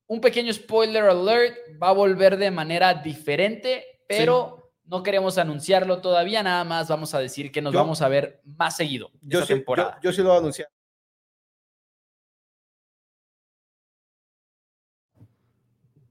[0.06, 6.42] Un pequeño spoiler alert, va a volver de manera diferente, pero no queremos anunciarlo todavía,
[6.42, 9.46] nada más vamos a decir que nos Yo- vamos a ver más seguido Yo esta
[9.46, 9.98] sí, yo, temporada.
[10.02, 10.68] yo sí lo voy a anunciar.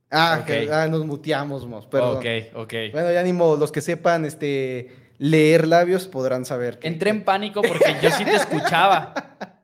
[0.10, 0.46] Ah, Ok.
[0.48, 2.18] que- ah, nos muteamos, mos, perdón.
[2.18, 2.74] ok, ok.
[2.92, 6.80] Bueno, ya ni modo, los que sepan este, leer labios podrán saber.
[6.80, 9.14] que- Entré en pánico porque yo sí te escuchaba.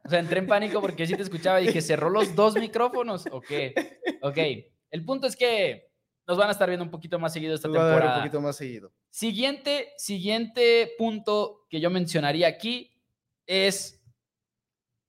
[0.06, 2.56] O sea, entré en pánico porque yo sí te escuchaba y dije, cerró los dos
[2.56, 3.26] micrófonos.
[3.30, 3.52] Ok,
[4.22, 4.38] ok.
[4.90, 5.87] El punto es que
[6.28, 8.00] nos van a estar viendo un poquito más seguido esta Nos van a ver un
[8.02, 8.24] temporada.
[8.24, 8.92] poquito más seguido.
[9.10, 12.92] Siguiente, siguiente punto que yo mencionaría aquí
[13.46, 14.04] es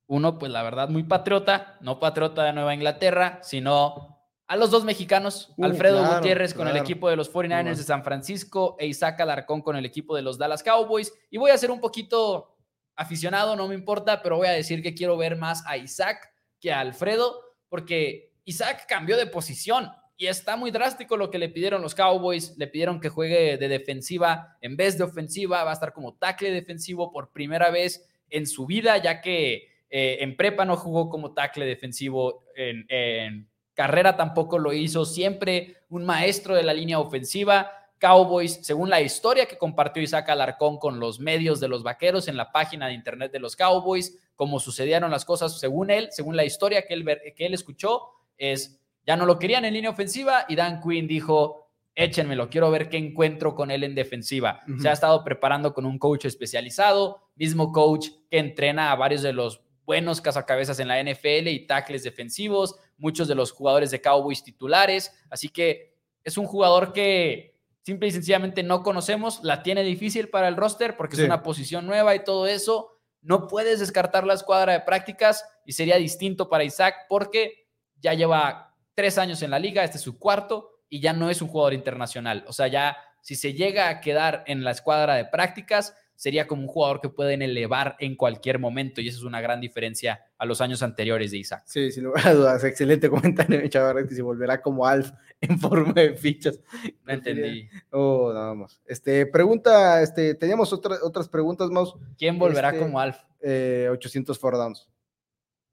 [0.06, 4.84] uno, pues la verdad, muy patriota, no patriota de Nueva Inglaterra, sino a los dos
[4.84, 6.84] mexicanos, Uh, Alfredo claro, Gutiérrez con el claro.
[6.84, 7.82] equipo de los 49ers Muy de.
[7.82, 11.12] San Francisco e Isaac Alarcón con el equipo de los Dallas Cowboys.
[11.30, 12.56] Y voy a ser un poquito
[12.96, 16.72] aficionado, no me importa, pero voy a decir que quiero ver más a Isaac que
[16.72, 21.80] a Alfredo, porque Isaac cambió de posición y está muy drástico lo que le pidieron
[21.80, 22.58] los Cowboys.
[22.58, 26.50] Le pidieron que juegue de defensiva en vez de ofensiva, va a estar como tackle
[26.50, 31.34] defensivo por primera vez en su vida, ya que eh, en prepa no jugó como
[31.34, 37.70] tackle defensivo, en, carrera tampoco lo hizo, siempre un maestro de la línea ofensiva.
[38.00, 42.36] Cowboys, según la historia que compartió Isaac Alarcón con los medios de los vaqueros en
[42.36, 46.44] la página de internet de los Cowboys, como sucedieron las cosas según él, según la
[46.44, 47.04] historia que él,
[47.36, 48.77] que él escuchó, es
[49.08, 52.98] ya no lo querían en línea ofensiva y Dan Quinn dijo, échenmelo, quiero ver qué
[52.98, 54.60] encuentro con él en defensiva.
[54.78, 59.32] Se ha estado preparando con un coach especializado, mismo coach que entrena a varios de
[59.32, 64.44] los buenos cazacabezas en la NFL y tackles defensivos, muchos de los jugadores de Cowboys
[64.44, 70.28] titulares, así que es un jugador que simple y sencillamente no conocemos, la tiene difícil
[70.28, 71.22] para el roster porque Sí.
[71.22, 72.90] es una posición nueva y todo eso.
[73.22, 77.66] No puedes descartar la escuadra de prácticas y sería distinto para Isaac porque
[77.96, 78.67] ya lleva
[78.98, 81.72] tres años en la liga, este es su cuarto y ya no es un jugador
[81.72, 82.44] internacional.
[82.48, 86.62] O sea, ya si se llega a quedar en la escuadra de prácticas, sería como
[86.62, 90.44] un jugador que pueden elevar en cualquier momento y eso es una gran diferencia a
[90.46, 91.62] los años anteriores de Isaac.
[91.66, 92.64] Sí, sin lugar a dudas.
[92.64, 96.58] Excelente comentario, chaval, que se volverá como Alf en forma de fichas.
[97.06, 97.68] No entendí.
[97.92, 98.80] Oh, nada más.
[98.84, 101.90] Este, pregunta, este, teníamos otra- otras preguntas más.
[102.18, 103.16] ¿Quién volverá Este- como Alf?
[103.42, 104.88] Eh, 800 four downs.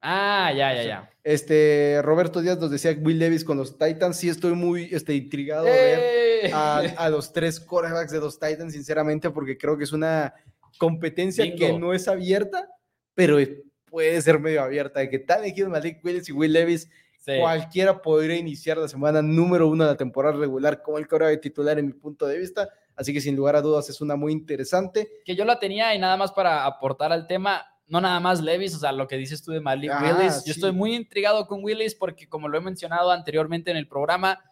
[0.08, 1.10] Ah, ya, ya, ya.
[1.24, 4.18] Este, Roberto Díaz nos decía Will Levis con los Titans.
[4.18, 6.00] Sí, estoy muy este, intrigado ver
[6.44, 6.52] ¡Eh!
[6.54, 10.36] a, a los tres quarterbacks de los Titans, sinceramente, porque creo que es una
[10.78, 12.70] competencia que no es abierta,
[13.15, 13.38] pero
[13.86, 16.88] puede ser medio abierta, de que Tannehill, Malik Willis y Will Levis,
[17.26, 21.80] cualquiera podría iniciar la semana número uno de la temporada regular como el de titular
[21.80, 22.70] en mi punto de vista.
[22.96, 25.10] Así que sin lugar a dudas es una muy interesante.
[25.26, 28.76] Que yo la tenía y nada más para aportar al tema, no nada más Levis,
[28.76, 30.43] o sea, lo que dices tú de Malik ah, Willis.
[30.45, 34.43] Yo estoy muy intrigado con Willis porque como lo he mencionado anteriormente en el programa,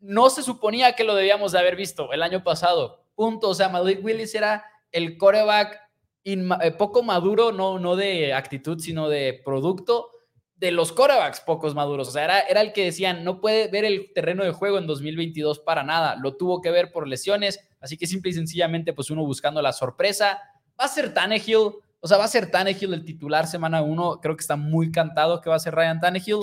[0.00, 3.04] no se suponía que lo debíamos de haber visto el año pasado.
[3.14, 3.50] Punto.
[3.50, 5.80] O sea, Malik Willis era el coreback
[6.24, 10.10] eh, poco maduro, no, no de actitud, sino de producto
[10.56, 12.08] de los corebacks pocos maduros.
[12.08, 14.86] O sea, era, era el que decían, no puede ver el terreno de juego en
[14.86, 16.16] 2022 para nada.
[16.16, 17.60] Lo tuvo que ver por lesiones.
[17.78, 20.40] Así que simple y sencillamente, pues uno buscando la sorpresa.
[20.80, 21.74] Va a ser Tannehill.
[22.06, 24.20] O sea, va a ser Tannehill el titular semana uno.
[24.20, 26.38] Creo que está muy cantado que va a ser Ryan Tannehill.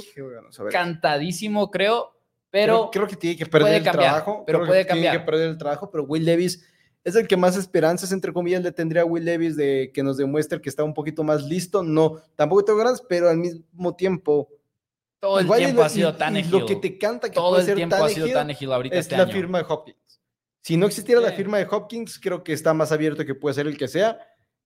[0.70, 2.20] Cantadísimo, creo.
[2.50, 4.44] Pero creo, que tiene que perder el trabajo.
[4.46, 5.14] Pero puede cambiar.
[5.14, 6.68] Tiene que perder el trabajo, pero Will Levis
[7.06, 10.18] es el que más esperanzas, entre comillas, le tendría a Will Levis de que nos
[10.18, 11.82] demuestre que está un poquito más listo.
[11.82, 14.50] No, tampoco tengo ganas, pero al mismo tiempo.
[15.22, 18.10] Todo el tiempo ha sido tan Lo que te canta que Todo el tiempo ha
[18.10, 18.96] sido ahorita.
[18.98, 20.22] Es este la firma de Hopkins.
[20.60, 23.68] Si no existiera la firma de Hopkins, creo que está más abierto que puede ser
[23.68, 24.20] el que sea.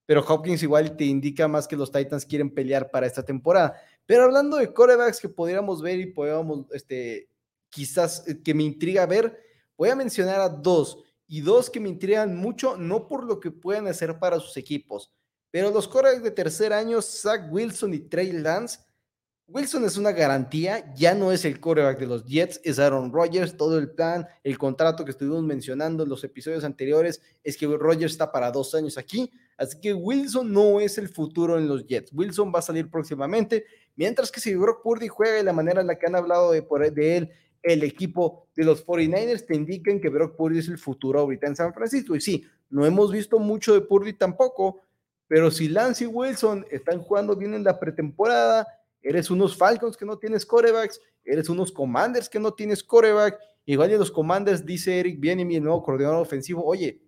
[0.08, 3.80] Pero Hopkins igual te indica más que los Titans quieren pelear para esta temporada.
[4.08, 7.30] Pero hablando de corebacks que podríamos ver y podríamos, este,
[7.70, 9.40] quizás eh, que me intriga ver,
[9.78, 13.52] voy a mencionar a dos y dos que me intrigan mucho, no por lo que
[13.52, 15.12] puedan hacer para sus equipos,
[15.52, 18.80] pero los corebacks de tercer año, Zach Wilson y Trey Lance,
[19.50, 23.56] Wilson es una garantía, ya no es el coreback de los Jets, es Aaron Rodgers,
[23.56, 28.12] todo el plan, el contrato que estuvimos mencionando en los episodios anteriores es que Rodgers
[28.12, 32.12] está para dos años aquí, así que Wilson no es el futuro en los Jets,
[32.12, 35.88] Wilson va a salir próximamente, mientras que si Brock Purdy juega de la manera en
[35.88, 36.62] la que han hablado de,
[36.94, 37.32] de él
[37.64, 41.56] el equipo de los 49ers te indican que Brock Purdy es el futuro ahorita en
[41.56, 42.16] San Francisco.
[42.16, 44.82] Y sí, no hemos visto mucho de Purdy tampoco,
[45.28, 48.66] pero si Lance y Wilson están jugando bien en la pretemporada,
[49.02, 53.38] eres unos Falcons que no tienes corebacks, eres unos Commanders que no tienes coreback.
[53.66, 57.02] Igual de los Commanders, dice Eric Bien y mi nuevo coordinador ofensivo, oye,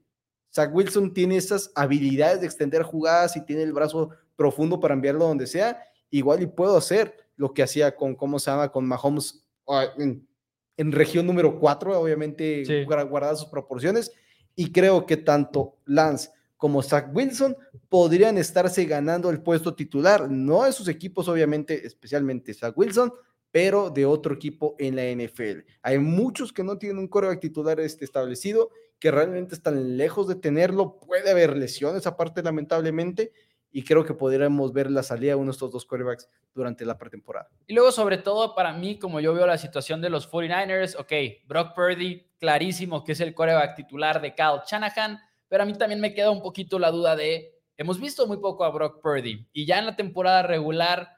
[0.53, 5.25] Zach Wilson tiene esas habilidades de extender jugadas y tiene el brazo profundo para enviarlo
[5.25, 8.71] donde sea, igual y puedo hacer lo que hacía con, ¿cómo se llama?
[8.71, 14.11] Con Mahomes ah, en región número 4, obviamente guardadas sus proporciones,
[14.55, 17.55] y creo que tanto Lance como Zach Wilson
[17.87, 23.13] podrían estarse ganando el puesto titular, no de sus equipos, obviamente, especialmente Zach Wilson,
[23.49, 25.61] pero de otro equipo en la NFL.
[25.81, 30.35] Hay muchos que no tienen un coreback titular este establecido, que realmente están lejos de
[30.35, 33.31] tenerlo, puede haber lesiones aparte, lamentablemente,
[33.71, 36.97] y creo que podríamos ver la salida de uno de estos dos quarterbacks durante la
[36.97, 37.49] pretemporada.
[37.67, 41.47] Y luego, sobre todo, para mí, como yo veo la situación de los 49ers, ok,
[41.47, 45.99] Brock Purdy, clarísimo que es el quarterback titular de Kyle Shanahan, pero a mí también
[45.99, 49.65] me queda un poquito la duda de, hemos visto muy poco a Brock Purdy y
[49.65, 51.09] ya en la temporada regular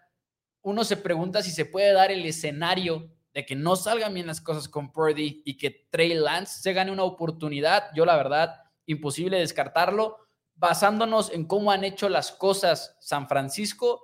[0.64, 4.42] uno se pregunta si se puede dar el escenario de que no salgan bien las
[4.42, 7.86] cosas con Purdy y que Trey Lance se gane una oportunidad.
[7.96, 10.18] Yo la verdad, imposible descartarlo
[10.62, 14.02] basándonos en cómo han hecho las cosas San Francisco,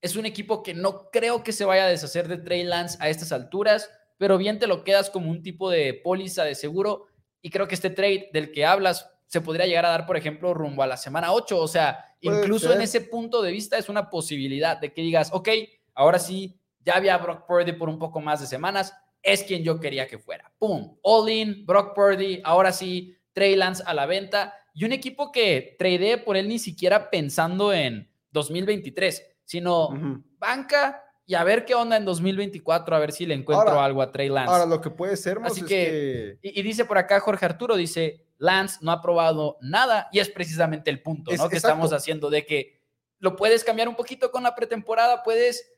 [0.00, 3.10] es un equipo que no creo que se vaya a deshacer de Trey Lance a
[3.10, 7.08] estas alturas, pero bien te lo quedas como un tipo de póliza de seguro
[7.42, 10.54] y creo que este trade del que hablas se podría llegar a dar, por ejemplo,
[10.54, 14.08] rumbo a la semana 8, o sea, incluso en ese punto de vista es una
[14.10, 15.50] posibilidad de que digas, ok,
[15.94, 19.78] ahora sí, ya había Brock Purdy por un poco más de semanas, es quien yo
[19.78, 20.50] quería que fuera.
[20.58, 20.96] ¡Pum!
[21.02, 25.76] All in, Brock Purdy, ahora sí, Trey Lance a la venta y un equipo que
[25.78, 29.90] trade por él ni siquiera pensando en 2023, sino
[30.38, 34.10] banca y a ver qué onda en 2024, a ver si le encuentro algo a
[34.10, 34.50] Trey Lance.
[34.50, 38.24] Ahora, lo que puede ser más Así que, Y, dice por acá Jorge Arturo, dice,
[38.38, 41.48] Lance no ha probado nada y es precisamente el punto, ¿no?
[41.48, 42.80] que estamos haciendo de que
[43.18, 45.72] lo puedes cambiar un poquito con la pretemporada, puedes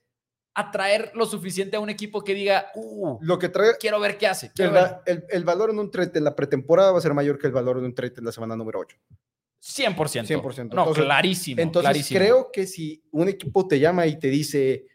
[0.55, 4.27] atraer lo suficiente a un equipo que diga, uh, lo que trae, quiero ver qué
[4.27, 4.53] hace.
[5.07, 7.53] El, el, valor en un trade en la pretemporada va a ser mayor que el
[7.53, 8.97] valor de un trade en la semana número 8.
[9.63, 10.27] 100%.
[10.27, 10.75] 100%.
[10.75, 11.61] No, clarísimo.
[11.61, 14.87] Entonces creo que si un equipo te llama y te dice,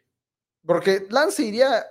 [0.66, 1.86] porque Lance iría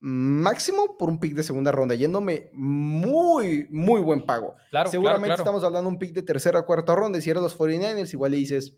[0.00, 4.56] máximo por un pick de segunda ronda, yéndome muy, muy buen pago.
[4.70, 7.42] Claro, Seguramente estamos hablando de un pick de tercera o cuarta ronda, y si eres
[7.42, 8.76] los 49ers, igual le dices,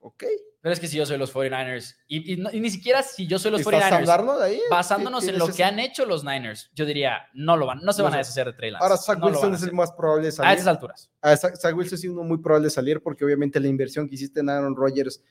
[0.00, 0.24] ok,
[0.62, 3.62] pero es que si yo soy los 49ers, y, ni siquiera si yo soy los
[3.62, 4.60] 49ers, ahí?
[4.70, 8.02] basándonos en lo que han hecho los Niners, yo diría, no lo van, no se
[8.02, 8.84] van a deshacer de Trey Lance.
[8.84, 10.50] Ahora, Zach Wilson es el más probable de salir.
[10.50, 11.10] A esas alturas.
[11.22, 14.40] A Zach, Wilson es uno muy probable de salir porque obviamente la inversión que hiciste
[14.40, 15.22] en Aaron Rodgers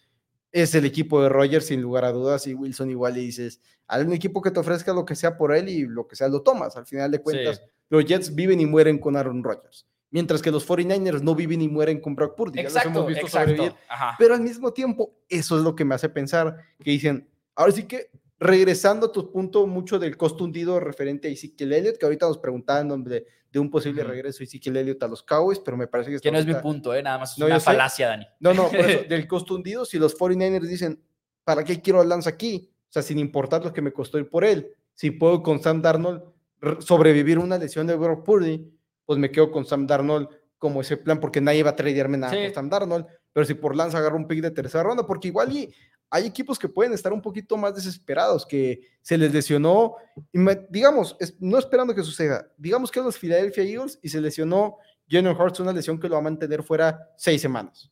[0.51, 4.03] es el equipo de Rodgers, sin lugar a dudas, y Wilson igual le dices, hay
[4.03, 6.41] un equipo que te ofrezca lo que sea por él y lo que sea lo
[6.41, 6.75] tomas.
[6.77, 9.87] Al final de cuentas, los Jets viven y mueren con Aaron Rodgers.
[10.11, 12.59] Mientras que los 49ers no viven y mueren con Brock Purdy.
[12.59, 13.49] Exacto, ya los hemos visto exacto.
[13.51, 13.79] sobrevivir.
[13.89, 14.15] Ajá.
[14.17, 17.83] Pero al mismo tiempo, eso es lo que me hace pensar que dicen, ahora sí
[17.83, 22.25] que regresando a tu punto mucho del costo hundido referente a Ezekiel Elliott, que ahorita
[22.27, 25.87] nos preguntaban de, de un posible regreso de Ezekiel Elliott a los Cowboys, pero me
[25.87, 27.03] parece que, Que no es mi punto, ¿eh?
[27.03, 27.65] nada más es No, una yo sé.
[27.65, 28.25] falacia, Dani.
[28.39, 31.01] No, no, por eso, del costo hundido, si los 49ers dicen,
[31.43, 32.71] ¿para qué quiero a Lance aquí?
[32.89, 35.81] O sea, sin importar lo que me costó ir por él, si puedo con Sam
[35.81, 36.23] Darnold
[36.79, 38.69] sobrevivir una lesión de Brock Purdy,
[39.05, 42.33] pues me quedo con Sam Darnold como ese plan, porque nadie va a tradearme nada
[42.33, 42.39] Sí.
[42.45, 45.51] por Sam Darnold, pero si por Lance agarro un pick de tercera ronda, porque igual
[45.55, 45.73] y
[46.11, 49.95] hay equipos que pueden estar un poquito más desesperados, que se les lesionó,
[50.69, 54.77] digamos, es- no esperando que suceda, digamos que a los Philadelphia Eagles y se lesionó
[55.07, 57.91] Jalen Hurts, una lesión que lo va a mantener fuera seis semanas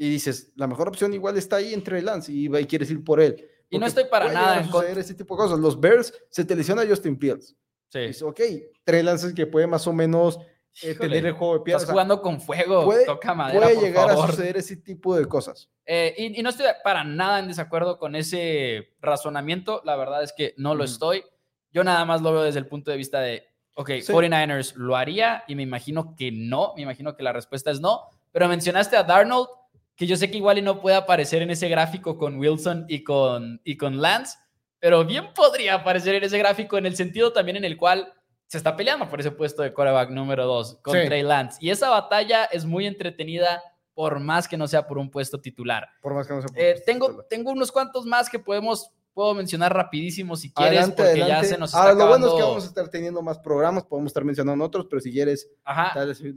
[0.00, 3.20] y dices, la mejor opción igual está ahí entre Lance y, y quieres ir por
[3.20, 3.44] él.
[3.68, 4.92] Y no estoy para nada en contra.
[5.00, 5.58] ese tipo de cosas.
[5.58, 7.56] Los Bears se te lesiona Justin Fields.
[7.88, 7.98] Sí.
[7.98, 8.40] Dices, ok,
[8.84, 10.38] Trey Lance que puede más o menos
[10.82, 11.76] eh, tener el juego de piedra.
[11.78, 14.24] Estás o sea, jugando con fuego, puede- toca madera, puede por llegar favor.
[14.24, 15.68] a suceder ese tipo de cosas.
[15.86, 20.32] Eh, y, y no estoy para nada en desacuerdo con ese razonamiento, la verdad es
[20.32, 20.92] que no lo Ujú.
[20.92, 21.24] estoy.
[21.72, 24.12] Yo nada más lo veo desde el punto de vista de, ok, Sí.
[24.12, 28.02] 49ers lo haría y me imagino que no, me imagino que la respuesta es no,
[28.32, 29.48] pero mencionaste a Darnold,
[29.96, 33.02] que yo sé que igual y no puede aparecer en ese gráfico con Wilson y
[33.02, 34.38] con, y con Lance,
[34.78, 38.12] pero bien podría aparecer en ese gráfico en el sentido también en el cual
[38.48, 41.06] se está peleando por ese puesto de quarterback número 2 con Sí.
[41.06, 41.58] Trey Lance.
[41.60, 43.62] Y esa batalla es muy entretenida
[43.94, 45.86] por más que no sea por un puesto titular.
[46.00, 49.74] Por más que no se Eh, tengo, tengo unos cuantos más que podemos, puedo mencionar
[49.74, 52.48] rapidísimo si quieres, Adelante, porque ya se nos está Ahora, lo bueno es que acabando-
[52.48, 55.92] vamos a estar teniendo más programas, podemos estar mencionando otros, pero si quieres, Ajá,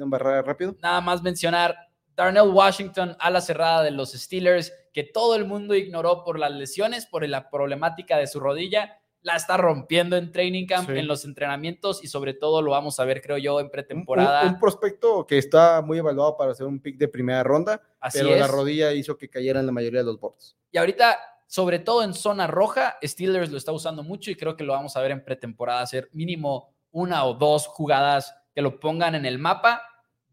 [0.08, 0.76] barrera rápido.
[0.82, 1.78] nada más mencionar
[2.16, 6.52] Darnell Washington a la cerrada de los Steelers, que todo el mundo ignoró por las
[6.52, 10.98] lesiones, por la problemática de su rodilla, la está rompiendo en training camp, Sí.
[10.98, 14.42] en los entrenamientos y sobre todo lo vamos a ver, creo yo, en pretemporada.
[14.44, 18.20] Un, un prospecto que está muy evaluado para ser un pick de primera ronda, Así
[18.20, 20.58] pero la rodilla hizo que cayeran la mayoría de los bots.
[20.72, 24.64] Y ahorita, sobre todo en zona roja, Steelers lo está usando mucho y creo que
[24.64, 29.16] lo vamos a ver en pretemporada hacer mínimo una o dos jugadas que lo pongan
[29.16, 29.82] en el mapa.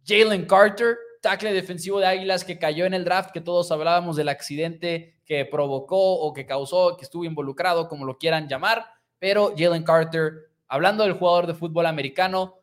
[0.06, 4.28] Jalen Carter, tackle defensivo de Águilas que cayó en el draft, que todos hablábamos del
[4.28, 8.86] accidente que provocó o que causó, que estuvo involucrado, como lo quieran llamar,
[9.18, 12.56] pero Jalen Carter, hablando del jugador de fútbol americano,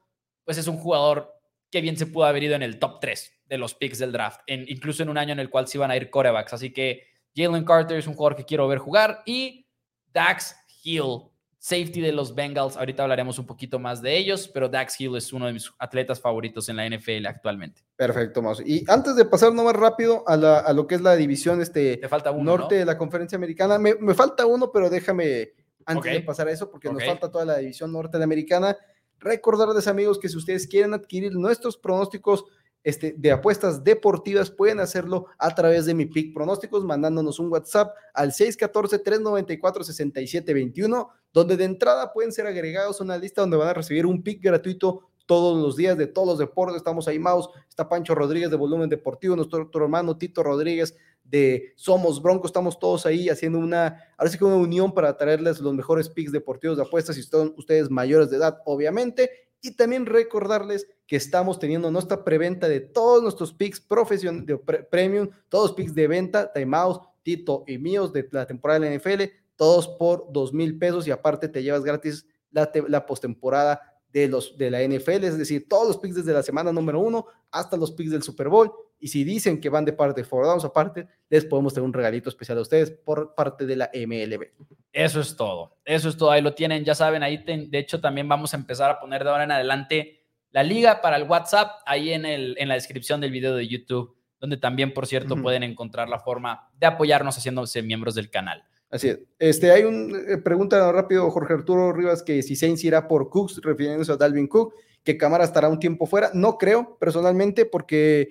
[0.44, 1.34] pues es un jugador
[1.70, 4.42] que bien se pudo haber ido en el top 3 de los picks del draft,
[4.48, 6.54] en, incluso en un año en el cual se iban a ir corebacks.
[6.54, 7.04] Así que
[7.36, 9.22] Jalen Carter es un jugador que quiero ver jugar.
[9.26, 9.68] Y
[10.12, 11.30] Dax Hill,
[11.66, 12.78] safety de los Bengals.
[12.78, 16.22] Ahorita hablaremos un poquito más de ellos, pero Dax Hill es uno de mis atletas
[16.22, 17.82] favoritos en la NFL actualmente.
[17.96, 18.62] Perfecto, Maus.
[18.64, 21.98] Y antes de pasar nomás rápido a, la- a lo que es la división este,
[21.98, 22.80] Te falta uno, norte ¿no?
[22.82, 25.54] de la conferencia americana, me, me falta uno, pero déjame
[25.88, 28.78] antes de pasar a eso, porque nos falta toda la división norte de la americana.
[29.18, 32.46] Recordarles, amigos, que si ustedes quieren adquirir nuestros pronósticos
[32.86, 37.94] este, de apuestas deportivas, pueden hacerlo a través de mi pick pronósticos, mandándonos un WhatsApp
[38.14, 44.06] al 614-394-6721, donde de entrada pueden ser agregados a una lista donde van a recibir
[44.06, 46.78] un pick gratuito todos los días de todos los deportes.
[46.78, 52.22] Estamos ahí, Maus, está Pancho Rodríguez de Volumen Deportivo, nuestro hermano Tito Rodríguez de Somos
[52.22, 56.08] Broncos, estamos todos ahí haciendo una, ahora sí que una unión para traerles los mejores
[56.08, 59.32] picks deportivos de apuestas, si son ustedes mayores de edad, obviamente,
[59.66, 64.84] y también recordarles que estamos teniendo nuestra preventa de todos nuestros picks profesionales, de pre-
[64.84, 68.96] premium, todos los picks de venta, Timeout, Tito y míos de la temporada de la
[68.96, 69.24] NFL,
[69.56, 73.82] todos por dos mil pesos y aparte te llevas gratis la, la postemporada
[74.14, 77.26] de, los, de la NFL, es decir, todos los picks desde la semana número uno
[77.52, 78.72] hasta los picks del Super Bowl.
[79.00, 81.94] Y si dicen que van de parte de Four Downs aparte, les podemos tener un
[81.94, 84.48] regalito especial a ustedes por parte de la MLB.
[84.94, 85.78] Eso es todo.
[85.86, 86.32] Eso es todo.
[86.32, 86.84] Ahí lo tienen.
[86.86, 89.52] Ya saben, ahí ten- de hecho también vamos a empezar a poner de ahora en
[89.52, 90.22] adelante
[90.52, 94.16] la liga para el WhatsApp ahí en, el, en la descripción del video de YouTube,
[94.40, 95.44] donde también, por cierto, Ujú.
[95.44, 98.64] pueden encontrar la forma de apoyarnos haciéndose miembros del canal.
[98.90, 99.20] Así es.
[99.38, 104.14] Este, hay una pregunta rápido, Jorge Arturo Rivas, que si Sainz irá por Cooks, refiriéndose
[104.14, 104.74] a Dalvin Cook,
[105.04, 106.32] que Camara estará un tiempo fuera.
[106.34, 108.30] No creo, personalmente, porque eh,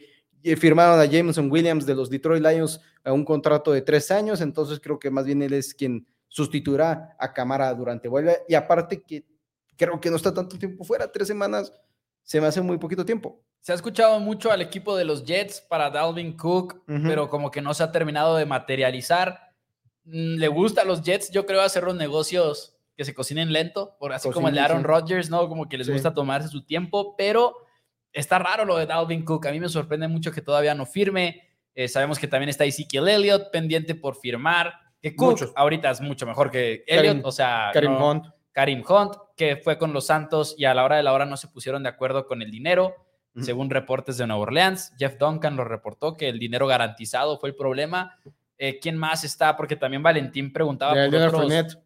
[0.56, 4.78] firmaron a Jameson Williams de los Detroit Lions a un contrato de tres años, entonces
[4.80, 8.38] creo que más bien él es quien sustituirá a Camara durante vuelve.
[8.48, 9.24] Y aparte que
[9.76, 11.72] creo que no está tanto tiempo fuera, tres semanas
[12.22, 13.40] se me hace muy poquito tiempo.
[13.60, 17.62] Se ha escuchado mucho al equipo de los Jets para Dalvin Cook, pero como que
[17.62, 19.52] no se ha terminado de materializar.
[20.04, 23.96] Mm, Le gusta a los Jets, yo creo, hacer los negocios que se cocinen lento,
[23.98, 24.84] por así como el de Aaron sí.
[24.84, 25.48] Rodgers, ¿no?
[25.48, 25.92] Como que les Sí.
[25.94, 27.56] gusta tomarse su tiempo, pero
[28.14, 29.46] está raro lo de Dalvin Cook.
[29.46, 31.42] A mí me sorprende mucho que todavía no firme.
[31.74, 34.72] Eh, sabemos que también está Ezekiel Elliott pendiente por firmar.
[35.02, 35.52] Que Cook Muchos.
[35.54, 38.26] ahorita es mucho mejor que Elliott, Karim- o sea, Karim no- Hunt.
[38.52, 41.36] Karim Hunt, que fue con los Santos y a la hora de la hora no
[41.36, 42.94] se pusieron de acuerdo con el dinero.
[43.40, 44.92] según reportes de Nueva Orleans.
[44.96, 48.16] Jeff Duncan lo reportó que el dinero garantizado fue el problema.
[48.56, 49.56] Eh, ¿Quién más está?
[49.56, 51.78] Porque también Valentín preguntaba por Leonard Fournette.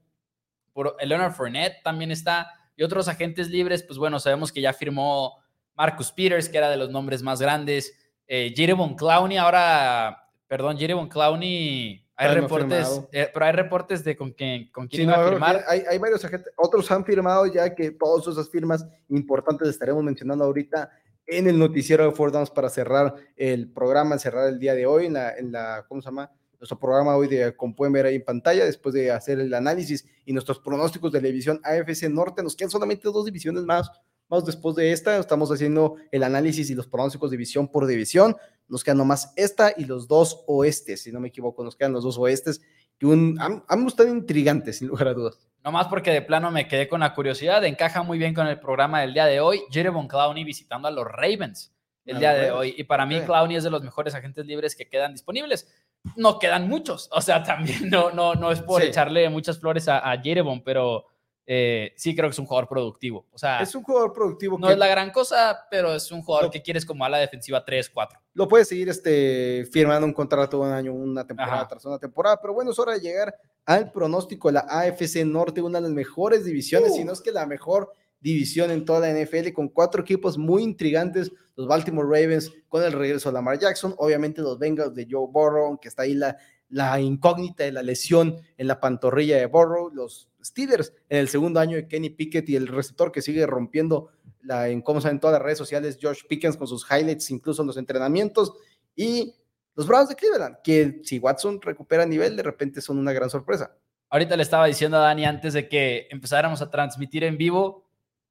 [0.75, 2.53] Por, Leonard Fournette también está.
[2.77, 5.39] Y otros agentes libres, pues bueno, sabemos que ya firmó
[5.79, 7.95] Marcus Peters, que era de los nombres más grandes.
[8.27, 8.53] Eh,
[8.97, 14.89] Clowney, ahora, perdón, Jeremy Clowney hay reportes, eh, pero hay reportes de con quién, con
[14.89, 15.65] quién a firmar.
[15.69, 20.45] Hay, hay, varios agentes, otros han firmado ya que todas esas firmas importantes estaremos mencionando
[20.45, 20.91] ahorita
[21.29, 25.07] en el noticiero de Ford Downs para cerrar el programa, cerrar el día de hoy
[25.07, 26.29] en la, en la ¿cómo se llama?
[26.59, 30.05] Nuestro programa hoy, de, como pueden ver ahí en pantalla, después de hacer el análisis
[30.25, 33.89] y nuestros pronósticos de la división AFC Norte, nos quedan solamente dos divisiones más.
[34.29, 38.37] Vamos después de esta, estamos haciendo el análisis y los pronósticos división por división.
[38.69, 42.05] Nos quedan nomás esta y los dos oestes, si no me equivoco, nos quedan los
[42.05, 42.61] dos oestes,
[42.99, 45.49] que un, han, han gustado intrigantes, sin lugar a dudas.
[45.65, 48.61] No más porque de plano me quedé con la curiosidad, encaja muy bien con el
[48.61, 49.63] programa del día de hoy.
[49.71, 51.73] Jeremy Clowney visitando a los Ravens
[52.05, 52.75] el día de hoy.
[52.77, 55.69] Y para mí, Clowney es de los mejores agentes libres que quedan disponibles.
[56.17, 60.11] No quedan muchos, o sea, también no, no, no es por echarle muchas flores a,
[60.11, 60.23] a
[60.65, 61.07] pero
[61.51, 63.27] eh, sí creo que es un jugador productivo.
[63.33, 64.59] O sea, es un jugador productivo.
[64.59, 67.65] No es la gran cosa, pero es un jugador que quieres como a la defensiva
[67.65, 68.21] 3, 4.
[68.35, 72.39] Lo puedes seguir este, firmando un contrato de un año, una temporada tras una temporada,
[72.39, 73.35] pero bueno, es hora de llegar
[73.65, 77.33] al pronóstico de la AFC Norte, una de las mejores divisiones, si no es que
[77.33, 82.53] la mejor división en toda la NFL, con cuatro equipos muy intrigantes, los Baltimore Ravens
[82.69, 86.13] con el regreso de Lamar Jackson, obviamente los Bengals de Joe Burrow, que está ahí
[86.13, 86.37] la,
[86.71, 91.61] la incógnita de la lesión en la pantorrilla de Burrow, los Steelers en el segundo
[91.61, 94.11] año de Kenny Pickett y el receptor que sigue rompiendo
[94.43, 97.67] la, en cómo saben todas las redes sociales, George Pickens con sus highlights, incluso en
[97.67, 98.53] los entrenamientos,
[98.95, 99.35] y
[99.75, 103.77] los Browns de Cleveland, que si Watson recupera nivel, de repente son una gran sorpresa.
[104.11, 107.85] Ahorita le estaba diciendo a Dani antes de que empezáramos a transmitir en vivo,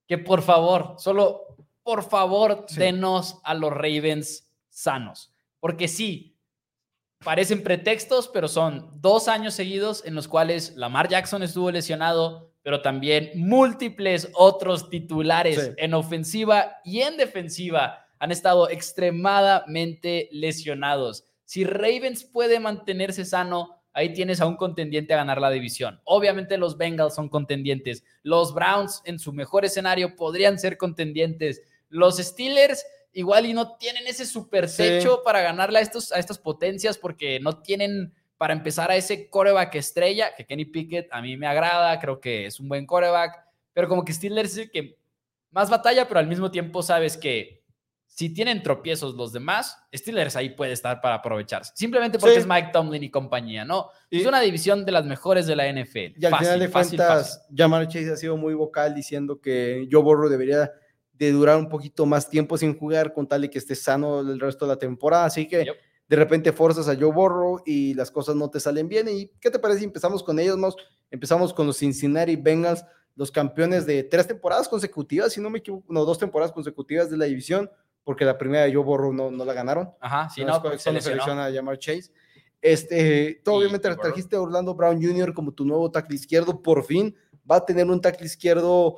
[0.08, 6.37] que por favor, solo por favor, denos a los Ravens sanos, porque sí,
[7.28, 12.82] parecen pretextos, pero son dos años seguidos en los cuales Lamar Jackson estuvo lesionado, pero
[12.82, 21.26] también múltiples otros titulares en ofensiva y en defensiva han estado extremadamente lesionados.
[21.44, 26.00] Si Ravens puede mantenerse sano, ahí tienes a un contendiente a ganar la división.
[26.06, 28.06] Obviamente los Bengals son contendientes.
[28.24, 31.62] Los Browns en su mejor escenario podrían ser contendientes.
[31.90, 32.86] Los Steelers
[33.18, 37.40] igual y no tienen ese super techo para ganarle a, estos, a estas potencias porque
[37.40, 42.00] no tienen para empezar a ese coreback estrella, que Kenny Pickett a mí me agrada,
[42.00, 43.44] creo que es un buen coreback,
[43.74, 45.00] pero como que Steelers es el que
[45.50, 47.64] más batalla, pero al mismo tiempo sabes que
[48.06, 51.72] si tienen tropiezos los demás, Steelers ahí puede estar para aprovecharse.
[51.76, 53.90] Simplemente porque es Mike Tomlin y compañía, ¿no?
[54.12, 56.20] Es una división de las mejores de la NFL.
[56.20, 60.30] Y al final de cuentas, Jamar Chase ha sido muy vocal diciendo que Joe Borro
[60.30, 60.72] debería
[61.18, 64.40] de durar un poquito más tiempo sin jugar con tal y que esté sano el
[64.40, 65.26] resto de la temporada.
[65.26, 65.66] Así que
[66.08, 69.08] de repente forzas a Joe Borro y las cosas no te salen bien.
[69.10, 70.58] ¿Y qué te parece si empezamos con ellos?
[70.58, 70.76] Más?
[71.10, 75.92] Empezamos con los Cincinnati Bengals, los campeones de tres temporadas consecutivas, si no me equivoco,
[75.92, 77.70] no, dos temporadas consecutivas de la división,
[78.04, 79.92] porque la primera de Joe Borro no, no la ganaron.
[80.00, 82.12] Ajá, sí, no, no solo selecciona a llamar Chase.
[82.62, 85.34] Este, tú obviamente trajiste a Orlando Brown Jr.
[85.34, 87.16] como tu nuevo tackle izquierdo, por fin
[87.50, 88.98] va a tener un tackle izquierdo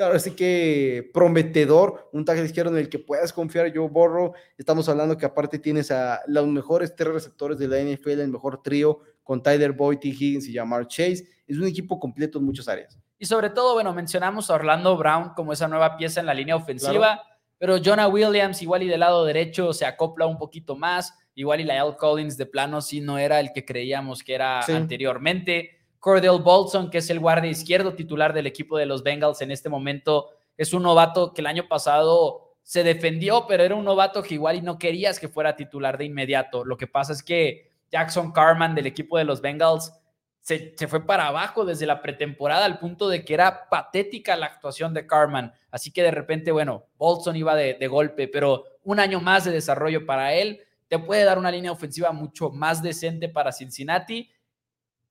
[0.00, 4.34] ahora sí que prometedor, un tackle izquierdo en el que puedas confiar Joe Borro.
[4.56, 8.62] Estamos hablando que aparte tienes a los mejores tres receptores de la NFL, el mejor
[8.62, 10.08] trío con Tyler Boyd, T.
[10.08, 11.26] Higgins y Jamar Chase.
[11.46, 12.98] Es un equipo completo en muchas áreas.
[13.18, 16.56] Y sobre todo, bueno, mencionamos a Orlando Brown como esa nueva pieza en la línea
[16.56, 17.22] ofensiva,
[17.58, 21.64] pero Jonah Williams igual y del lado derecho se acopla un poquito más, igual y
[21.64, 21.96] la L.
[21.98, 25.79] Collins de plano sí no era el que creíamos que era anteriormente.
[26.00, 29.68] Cordell Bolson, que es el guardia izquierdo titular del equipo de los Bengals en este
[29.68, 34.34] momento, es un novato que el año pasado se defendió, pero era un novato que
[34.34, 36.64] igual y no querías que fuera titular de inmediato.
[36.64, 39.92] Lo que pasa es que Jackson Carman del equipo de los Bengals
[40.40, 44.94] se, fue para abajo desde la pretemporada al punto de que era patética la actuación
[44.94, 45.52] de Carman.
[45.70, 50.06] Así que de repente, bueno, Bolson iba de golpe, pero un año más de desarrollo
[50.06, 54.28] para él te puede dar una línea ofensiva mucho más decente para Cincinnati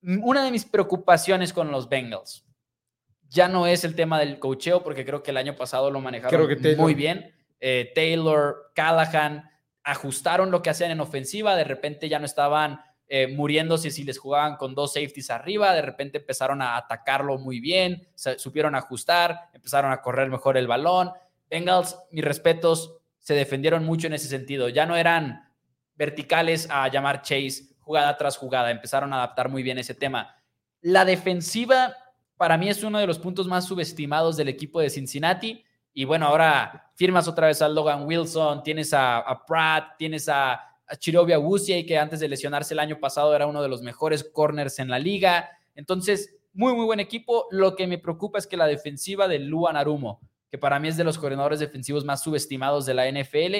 [0.02, 2.46] una de mis preocupaciones con los Bengals
[3.30, 6.48] ya no es el tema del cocheo, porque creo que el año pasado lo manejaron
[6.76, 7.32] muy bien.
[7.60, 9.48] Eh, Taylor, Callahan,
[9.84, 14.18] ajustaron lo que hacían en ofensiva, de repente ya no estaban eh, muriéndose si les
[14.18, 19.92] jugaban con dos safeties arriba, de repente empezaron a atacarlo muy bien, supieron ajustar, empezaron
[19.92, 21.12] a correr mejor el balón.
[21.48, 25.48] Bengals, mis respetos, se defendieron mucho en ese sentido, ya no eran
[25.94, 28.70] verticales a llamar Chase jugada tras jugada.
[28.70, 30.36] Empezaron a adaptar muy bien ese tema.
[30.80, 31.94] La defensiva,
[32.36, 35.64] para mí, es uno de los puntos más subestimados del equipo de Cincinnati.
[35.92, 40.96] Y bueno, ahora firmas otra vez a Logan Wilson, tienes a, Pratt, tienes a, a
[40.96, 41.38] Chirovia
[41.86, 44.98] que antes de lesionarse el año pasado era uno de los mejores corners en la
[44.98, 45.50] liga.
[45.74, 47.46] Entonces, muy, muy buen equipo.
[47.50, 50.20] Lo que me preocupa es que la defensiva de Luan Arumo,
[50.50, 53.56] que para mí es de los coordinadores defensivos más subestimados de la NFL,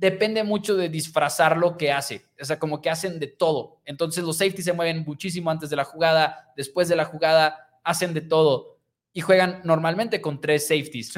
[0.00, 2.24] depende mucho de disfrazar lo que hace.
[2.40, 3.82] O sea, como que hacen de todo.
[3.84, 8.14] Entonces los safeties se mueven muchísimo antes de la jugada, después de la jugada, hacen
[8.14, 8.78] de todo.
[9.12, 11.12] Y juegan normalmente con tres safeties.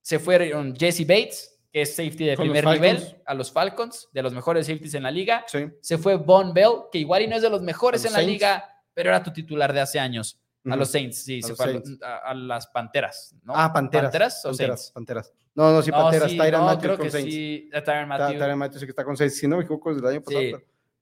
[0.00, 4.32] Se fueron Jesse Bates, que es safety de primer nivel, a los Falcons, de los
[4.32, 5.44] mejores safeties en la liga.
[5.80, 8.64] Se fue Von Bell, que igual y no es de los mejores en la liga,
[8.94, 10.40] pero era tu titular de hace años.
[10.70, 13.52] A los Saints, sí, se fue A, las Panteras, ¿no?
[13.54, 14.06] Ah, Panteras.
[14.06, 15.32] ¿Panteras o Panteras, Panteras.
[15.54, 16.30] No, no, sí, Panteras.
[16.30, 17.34] Sí, Tyron no, Matthews creo con que Saints.
[17.34, 17.70] sí.
[17.84, 18.38] Tyron Matthews.
[18.38, 19.36] Tyron Matthews que está con Saints.
[19.36, 20.42] Si no me equivoco, desde el año pasado.
[20.42, 20.54] Sí.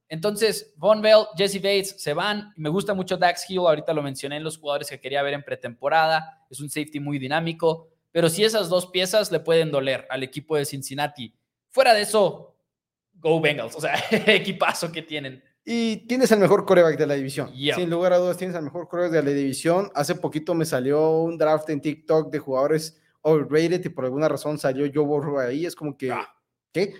[0.09, 2.53] Entonces, Von Bell, Jesse Bates se van.
[2.55, 3.59] Me gusta mucho Dax Hill.
[3.59, 6.45] Ahorita lo mencioné en los jugadores que quería ver en pretemporada.
[6.49, 7.89] Es un safety muy dinámico.
[8.11, 11.33] Pero si esas dos piezas le pueden doler al equipo de Cincinnati.
[11.69, 12.55] Fuera de eso,
[13.15, 13.75] go Bengals.
[13.75, 13.95] O sea,
[14.27, 15.43] equipazo que tienen.
[15.65, 17.51] Y tienes el mejor coreback de la división.
[17.53, 19.91] Sin lugar a dudas, tienes el mejor coreback de la división.
[19.95, 24.57] Hace poquito me salió un draft en TikTok de jugadores overrated y por alguna razón
[24.57, 25.65] salió Joe Burrow ahí.
[25.65, 26.11] Es como que.
[26.11, 26.29] Ah.
[26.73, 26.95] ¿Qué?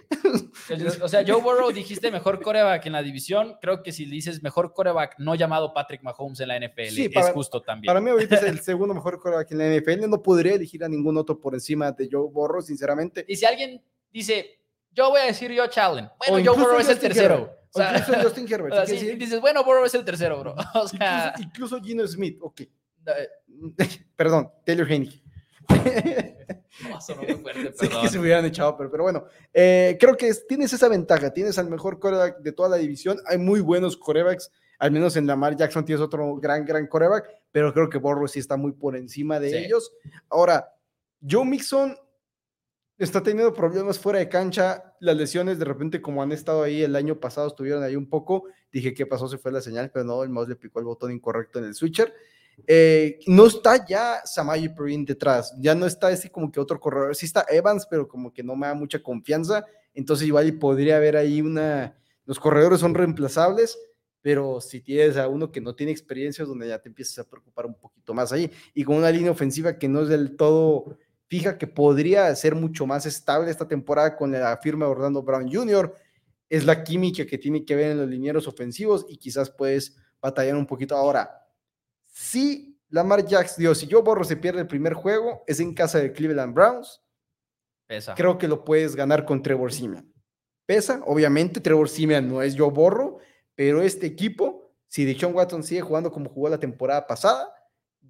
[1.02, 3.56] o sea, Joe Burrow dijiste mejor coreback en la división.
[3.60, 7.60] Creo que si dices mejor coreback no llamado Patrick Mahomes en la NFL, es justo
[7.64, 7.90] también.
[7.90, 10.08] Para mí, ahorita es el segundo mejor coreback en la NFL.
[10.08, 13.26] No podría elegir a ningún otro por encima de Joe Burrow, sinceramente.
[13.28, 14.60] Y si alguien dice,
[14.94, 16.10] yo voy a decir yo Allen.
[16.18, 17.64] Bueno, Joe Burrow es el tercero.
[17.74, 18.88] O sea, incluso Justin Herbert.
[18.88, 20.56] dices, bueno, Burrow es el tercero, bro.
[20.76, 22.62] O sea, incluso, Gino Smith, ok.
[24.16, 25.22] perdón, Taylor Heineke.
[25.70, 25.78] no,
[27.18, 28.02] muy fuerte, perdón.
[28.04, 31.70] que se hubieran echado, pero, pero bueno, eh, creo que tienes esa ventaja, tienes al
[31.70, 35.84] mejor coreback de toda la división, hay muy buenos corebacks, al menos en Lamar Jackson
[35.84, 39.66] tienes otro gran, gran coreback, pero creo que Burrow sí está muy por encima de
[39.66, 39.94] ellos.
[40.30, 40.74] Ahora,
[41.28, 41.98] Joe Mixon
[43.04, 46.96] está teniendo problemas fuera de cancha, las lesiones de repente como han estado ahí el
[46.96, 50.24] año pasado estuvieron ahí un poco, dije qué pasó, se fue la señal, pero no,
[50.24, 52.14] el mouse le picó el botón incorrecto en el switcher.
[52.68, 57.16] Eh, no está ya Samayi Perrin detrás, ya no está ese como que otro corredor,
[57.16, 61.18] sí está Evans, pero como que no me da mucha confianza, entonces igual podría haber
[61.18, 63.78] ahí una, los corredores son reemplazables,
[64.22, 67.30] pero si tienes a uno que no tiene experiencia es donde ya te empiezas a
[67.30, 70.98] preocupar un poquito más ahí, y con una línea ofensiva que no es del todo
[71.34, 75.52] fija que podría ser mucho más estable esta temporada con la firma de Orlando Brown
[75.52, 75.92] Jr.
[76.48, 80.56] Es la química que tiene que ver en los linieros ofensivos y quizás puedes batallar
[80.56, 81.44] un poquito ahora.
[82.06, 85.98] Si Lamar Jackson, Dios, si Joe Borro se pierde el primer juego, es en casa
[85.98, 87.02] de Cleveland Browns.
[87.88, 88.14] Pesa.
[88.14, 90.14] Creo que lo puedes ganar con Trevor Simeon.
[90.68, 93.18] Pesa, obviamente, Trevor Simeon no es Joe Borro,
[93.56, 97.52] pero este equipo, si Deshaun Watson sigue jugando como jugó la temporada pasada,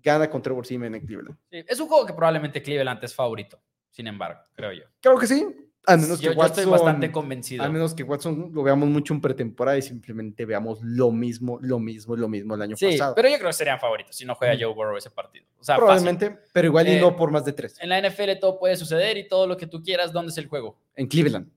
[0.04, 1.38] gana con Trevor Simeon en Cleveland.
[1.49, 4.84] es un juego que probablemente Cleveland es favorito, sin embargo, creo yo.
[4.99, 5.45] Creo que sí.
[5.86, 7.64] Al menos que yo, Watson, estoy bastante convencido.
[7.64, 11.78] Al menos que Watson lo veamos mucho en pretemporada y simplemente veamos lo mismo, lo
[11.78, 13.16] mismo, lo mismo el año sí, pasado.
[13.16, 15.45] Pero yo creo que serían favoritos si no juega Joe Burrow ese partido.
[15.66, 17.78] Probablemente, pero igual y eh, no por más de tres.
[17.82, 20.14] En la NFL todo puede suceder y todo lo que tú quieras.
[20.14, 20.80] ¿Dónde es el juego?
[20.95, 21.51] En Cleveland,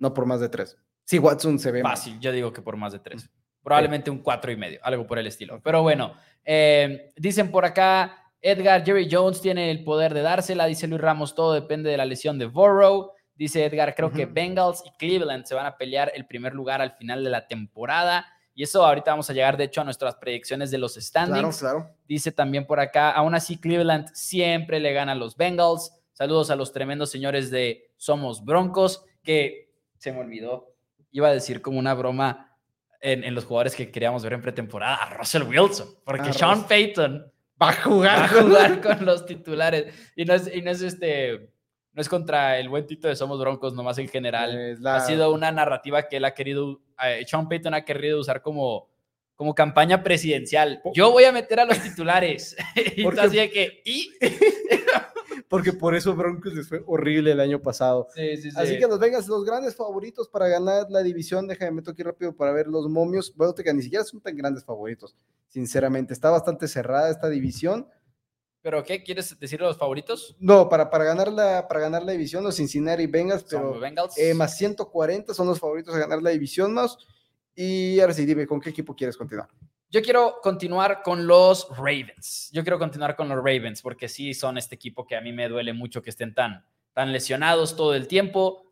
[0.00, 0.76] no por más de tres.
[1.04, 1.82] Si Watson se ve.
[1.82, 3.30] Fácil, yo digo que por más de tres.
[3.62, 5.60] Probablemente un cuatro y medio, algo por el estilo.
[5.62, 6.14] Pero bueno,
[6.50, 8.24] eh, dicen por acá.
[8.40, 12.06] Edgar, Jerry Jones tiene el poder de dársela, dice Luis Ramos, todo depende de la
[12.06, 13.12] lesión de Burrow.
[13.34, 16.92] Dice Edgar, creo que Bengals y Cleveland se van a pelear el primer lugar al
[16.92, 18.26] final de la temporada.
[18.54, 21.58] Y eso ahorita vamos a llegar, de hecho, a nuestras predicciones de los standings.
[21.58, 21.96] Claro, claro.
[22.08, 25.92] Dice también por acá, aún así Cleveland siempre le gana a los Bengals.
[26.12, 30.74] Saludos a los tremendos señores de Somos Broncos, que se me olvidó,
[31.10, 32.47] iba a decir como una broma
[33.00, 37.70] en, los jugadores que queríamos ver en pretemporada, a Russell Wilson, porque Sean Payton Va
[37.70, 38.20] a jugar.
[38.20, 39.92] Va a jugar con los titulares.
[40.16, 41.50] Y no es, y no es este.
[41.92, 44.78] No es contra el buen Tito de Somos Broncos, nomás en general.
[44.84, 46.80] Ha sido una narrativa que él ha querido.
[47.04, 48.88] Eh, Sean Payton ha querido usar como,
[49.34, 50.80] como campaña presidencial.
[50.94, 52.56] Yo voy a meter a los titulares.
[52.96, 53.82] y así de que.
[53.84, 54.12] ¿Y?
[55.48, 58.08] porque por eso Broncos les fue horrible el año pasado.
[58.56, 61.46] Así que nos vengas los grandes favoritos para ganar la división.
[61.46, 63.34] Déjame meto aquí rápido para ver los momios.
[63.36, 65.16] Bueno, que ni siquiera son tan grandes favoritos,
[65.48, 66.12] sinceramente.
[66.12, 67.88] Está bastante cerrada esta división.
[68.60, 69.02] ¿Pero qué?
[69.02, 70.36] ¿Quieres decir los favoritos?
[70.40, 73.80] No, para, para, ganar, la, para ganar la división, los Cincinnati Bengals, pero
[74.16, 76.98] eh, más 140 son los favoritos a ganar la división más.
[77.60, 79.48] Y ahora sí, dime, ¿con qué equipo quieres continuar?
[79.90, 82.50] Yo quiero continuar con los Ravens.
[82.52, 85.48] Yo quiero continuar con los Ravens porque sí son este equipo que a mí me
[85.48, 88.62] duele mucho que estén tan, tan lesionados todo el tiempo.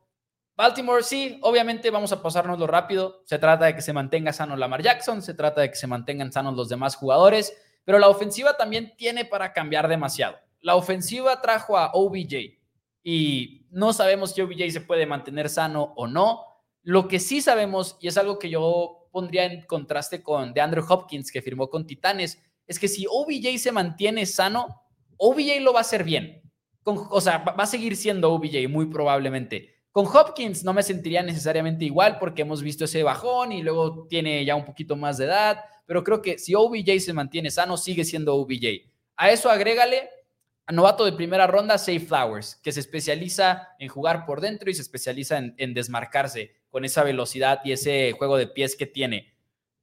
[0.55, 3.24] Baltimore, sí, obviamente vamos a pasárnoslo rápido.
[3.24, 6.32] Se trata de que se mantenga sano Lamar Jackson, se trata de que se mantengan
[6.32, 10.39] sanos los demás jugadores, pero la ofensiva también tiene para cambiar demasiado.
[10.61, 12.57] La ofensiva trajo a OBJ,
[13.03, 16.55] y no sabemos si OBJ se puede mantener sano o no.
[16.87, 21.32] Lo que sí sabemos, y es algo que yo pondría en contraste con DeAndre Hopkins,
[21.32, 24.82] que firmó con Titanes, es que si OBJ se mantiene sano,
[25.16, 26.41] OBJ lo va a hacer bien.
[26.84, 29.74] o sea, va a seguir siendo OBJ muy probablemente.
[29.91, 34.45] Con Hopkins no me sentiría necesariamente igual porque hemos visto ese bajón y luego tiene
[34.45, 38.05] ya un poquito más de edad, pero creo que si OBJ se mantiene sano, sigue
[38.05, 38.93] siendo OBJ.
[39.16, 40.09] A eso agrégale
[40.66, 44.74] a novato de primera ronda, Safe Flowers, que se especializa en jugar por dentro y
[44.74, 49.33] se especializa en desmarcarse con esa velocidad y ese juego de pies que tiene.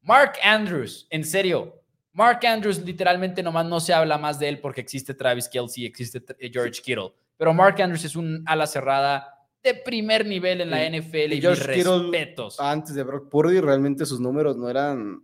[0.04, 1.82] Mark Andrews, en serio,
[2.12, 6.24] Mark Andrews literalmente nomás no se habla más de él porque existe Travis Kelsey, existe
[6.38, 7.12] eh, George Kittle.
[7.36, 9.28] Pero Mark Andrews es un ala cerrada
[9.64, 12.60] de primer nivel en la NFL y, George respetos.
[12.60, 15.20] antes de Brock Purdy, realmente sus números no eran.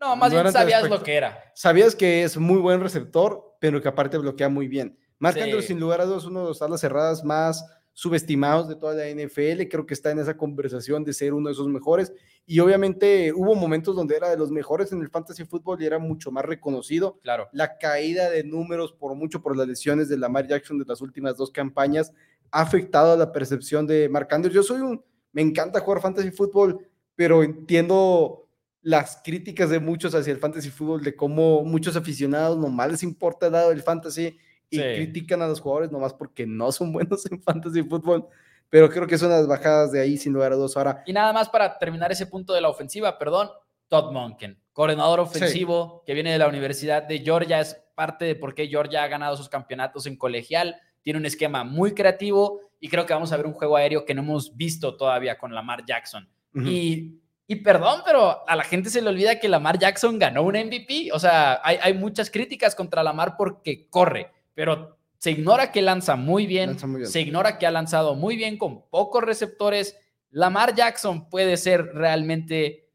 [0.00, 1.42] No, más bien sabías lo que era.
[1.56, 4.96] Sabías que es muy buen receptor, pero que aparte bloquea muy bien.
[5.18, 7.64] Mark Andrews, sin lugar a dudas, uno de los alas cerradas más
[7.94, 9.68] subestimados de toda la NFL.
[9.70, 12.12] Creo que está en esa conversación de ser uno de esos mejores.
[12.44, 15.98] Y obviamente hubo momentos donde era de los mejores en el fantasy fútbol y era
[15.98, 17.18] mucho más reconocido.
[17.22, 17.48] Claro.
[17.52, 21.36] La caída de números por mucho por las lesiones de Lamar Jackson de las últimas
[21.36, 22.12] dos campañas
[22.50, 24.54] ha afectado a la percepción de Mark Andrews.
[24.54, 28.48] Yo soy un, me encanta jugar fantasy fútbol, pero entiendo
[28.82, 33.46] las críticas de muchos hacia el fantasy fútbol, de cómo muchos aficionados nomás les importa
[33.46, 34.36] el lado del fantasy
[34.74, 38.26] y critican a los jugadores nomás porque no son buenos en fantasy fútbol.
[38.70, 40.76] Pero creo que son las bajadas de ahí, sin lugar a dos.
[40.76, 41.02] Ahora.
[41.06, 43.50] Y nada más para terminar ese punto de la ofensiva, perdón,
[43.88, 48.54] Todd Monken, coordinador ofensivo que viene de la Universidad de Georgia, es parte de por
[48.54, 50.76] qué Georgia ha ganado sus campeonatos en colegial.
[51.02, 54.14] Tiene un esquema muy creativo y creo que vamos a ver un juego aéreo que
[54.14, 56.28] no hemos visto todavía con Lamar Jackson.
[56.54, 60.56] y, y, perdón, pero a la gente se le olvida que Lamar Jackson ganó un
[60.56, 61.10] MVP.
[61.12, 66.16] O sea, hay, hay muchas críticas contra Lamar porque corre pero se ignora que lanza
[66.16, 66.76] muy bien,
[67.06, 69.96] se ignora que ha lanzado muy bien con pocos receptores.
[70.30, 72.90] Lamar Jackson puede ser realmente,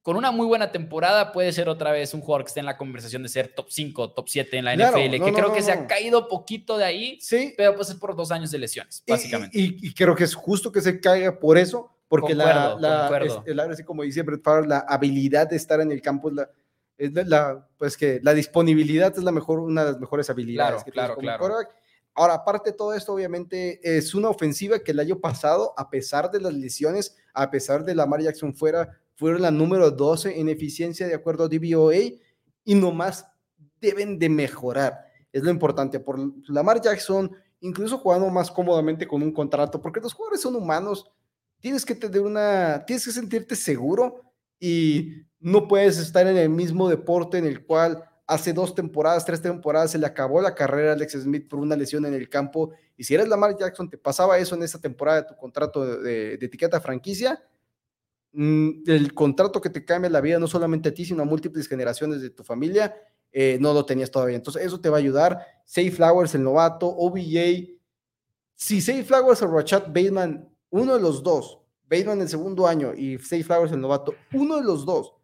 [0.00, 2.78] con una muy buena temporada, puede ser otra vez un jugador que esté en la
[2.78, 5.86] conversación de ser top 5, top 7 en la NFL, que creo que se ha
[5.86, 7.52] caído poquito de ahí, sí.
[7.54, 9.58] pero pues es por dos años de lesiones, básicamente.
[9.58, 14.22] Y, creo que es justo que se caiga por eso, porque la, la, como dice
[14.22, 16.50] Brett Favre, la habilidad de estar en el campo es la
[16.98, 21.14] es la, pues que la disponibilidad es la mejor, una de las mejores habilidades claro,
[21.16, 21.68] que claro, claro.
[22.14, 26.32] Ahora, aparte de todo esto, obviamente es una ofensiva que el año pasado, a pesar
[26.32, 30.48] de las lesiones, a pesar de la Lamar Jackson fuera, fueron la número 12 en
[30.48, 31.94] eficiencia de acuerdo a DVOA
[32.64, 33.24] y nomás
[33.80, 34.98] deben de mejorar.
[35.32, 36.00] Es lo importante.
[36.00, 36.18] Por
[36.48, 37.30] Lamar Jackson,
[37.60, 41.08] incluso jugando más cómodamente con un contrato, porque los jugadores son humanos,
[41.60, 44.27] tienes que tener una, tienes que sentirte seguro
[44.60, 49.40] y no puedes estar en el mismo deporte en el cual hace dos temporadas, tres
[49.40, 52.72] temporadas se le acabó la carrera a Alex Smith por una lesión en el campo.
[52.96, 56.34] Y si eres Lamar Jackson, te pasaba eso en esta temporada de tu contrato de,
[56.34, 57.42] etiqueta franquicia.
[58.32, 61.66] Mm, el contrato que te cambia la vida no solamente a ti, sino a múltiples
[61.66, 62.94] generaciones de tu familia,
[63.32, 64.36] eh, no lo tenías todavía.
[64.36, 65.46] Entonces, eso te va a ayudar.
[65.64, 67.78] Safe Flowers, el novato, OBJ.
[68.54, 71.57] Si Safe Flowers o Rachat Bateman, uno de los dos,
[71.90, 75.14] Bateman el segundo año y Safe Flowers el novato, uno de los dos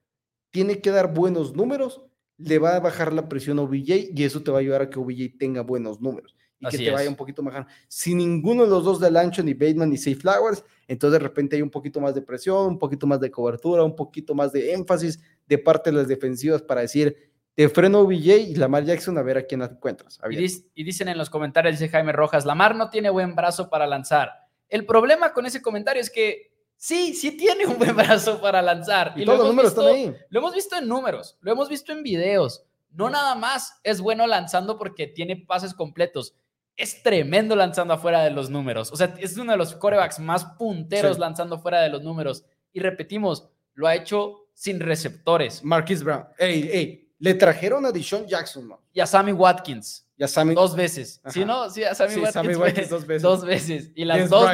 [0.50, 2.02] tiene que dar buenos números,
[2.38, 4.90] le va a bajar la presión a OBJ y eso te va a ayudar a
[4.90, 7.66] que OBJ tenga buenos números y que te vaya un poquito mejor.
[7.88, 11.56] Si ninguno de los dos del ancho, ni Bateman ni Safe Flowers, entonces de repente
[11.56, 14.72] hay un poquito más de presión, un poquito más de cobertura, un poquito más de
[14.72, 19.22] énfasis de parte de las defensivas para decir, te freno OBJ y Lamar Jackson a
[19.22, 20.18] ver a quién encuentras.
[20.30, 20.44] Y,
[20.74, 24.30] y, dicen en los comentarios, dice Jaime Rojas, Lamar no tiene buen brazo para lanzar.
[24.68, 26.53] El problema con ese comentario es que
[26.84, 29.14] Sí, sí tiene un buen brazo para lanzar.
[29.16, 30.14] Y, todos los números están ahí.
[30.28, 32.66] Lo hemos visto en números, lo hemos visto en videos.
[32.90, 36.34] No nada más es bueno lanzando porque tiene pases completos.
[36.76, 38.92] Es tremendo lanzando afuera de los números.
[38.92, 42.44] O sea, es uno de los corebacks más punteros lanzando fuera de los números.
[42.74, 45.64] Y repetimos, lo ha hecho sin receptores.
[45.64, 46.26] Marquis Brown.
[46.36, 48.82] Ey, ey, le trajeron a Deshaun Jackson, ¿no?
[48.92, 50.06] Y a Sammy Watkins.
[50.18, 50.54] Y a Sammy.
[50.54, 51.22] Dos veces.
[51.30, 51.70] ¿Sí, no?
[51.70, 53.22] Sí, a Sammy, Watkins, dos veces.
[53.22, 53.90] Dos veces.
[53.94, 54.50] Y las dos.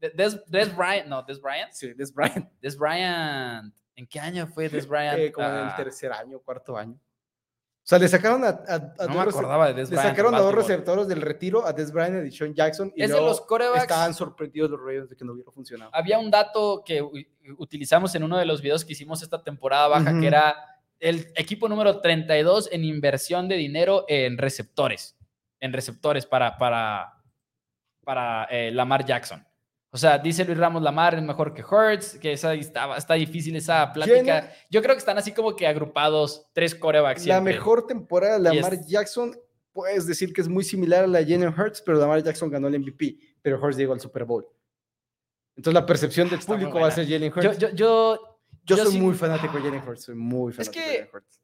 [0.00, 1.68] Des, Des Bryant, no, Des Bryant.
[1.72, 2.48] Sí, Des Bryant.
[2.62, 3.72] Des Bryant.
[3.94, 5.18] ¿En qué año fue Des Bryant?
[5.18, 5.74] Eh, como en el ah.
[5.76, 6.98] tercer año, cuarto año.
[7.82, 10.54] O sea, le sacaron a, a, no me acordaba de Des Le sacaron a dos
[10.54, 12.92] receptores del retiro, a Des Bryant y Sean Jackson.
[12.94, 13.82] Y es de los corebacks.
[13.82, 15.90] Estaban sorprendidos los Ravens de que no hubiera funcionado.
[15.92, 17.02] Había un dato que
[17.58, 20.54] utilizamos en uno de los videos que hicimos esta temporada baja, que era
[21.00, 25.16] el equipo número 32 en inversión de dinero en receptores.
[25.58, 27.14] En receptores para, para,
[28.04, 29.44] para eh, Lamar Jackson.
[29.92, 33.56] O sea, dice Luis Ramos Lamar es mejor que Hurts, que esa, está, está difícil
[33.56, 34.52] esa plática.
[34.70, 37.26] Yo creo que están así como que agrupados tres corebacks.
[37.26, 39.36] La mejor temporada de Lamar Jackson,
[39.72, 42.78] puedes decir que es muy similar a la Jenny Hurts, pero Lamar Jackson ganó el
[42.78, 43.18] MVP.
[43.42, 44.46] pero Hurts llegó al Super Bowl.
[45.56, 47.58] Entonces la percepción del muy público va a ser Jalen Hurts.
[47.58, 50.88] Yo, yo, yo, yo soy sí- muy fanático de Jalen Hurts, soy muy fanático que-
[50.88, 51.40] de Jalen Hurts.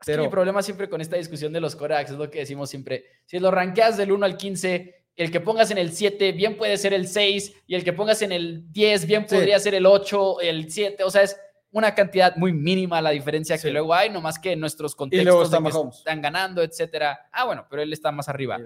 [0.00, 2.70] Es que mi problema siempre con esta discusión de los corebacks es lo que decimos
[2.70, 3.04] siempre.
[3.26, 4.94] Si lo rankeas del 1 al 15,
[5.24, 8.22] el que pongas en el 7 bien puede ser el 6 y el que pongas
[8.22, 9.34] en el 10 bien Sí.
[9.34, 11.02] podría ser el 8, el 7.
[11.04, 11.38] O sea, es
[11.70, 13.66] una cantidad muy mínima la diferencia Sí.
[13.68, 17.18] que luego hay, nomás que en nuestros contextos de que están ganando, etcétera.
[17.32, 18.58] Ah, bueno, pero él está más arriba.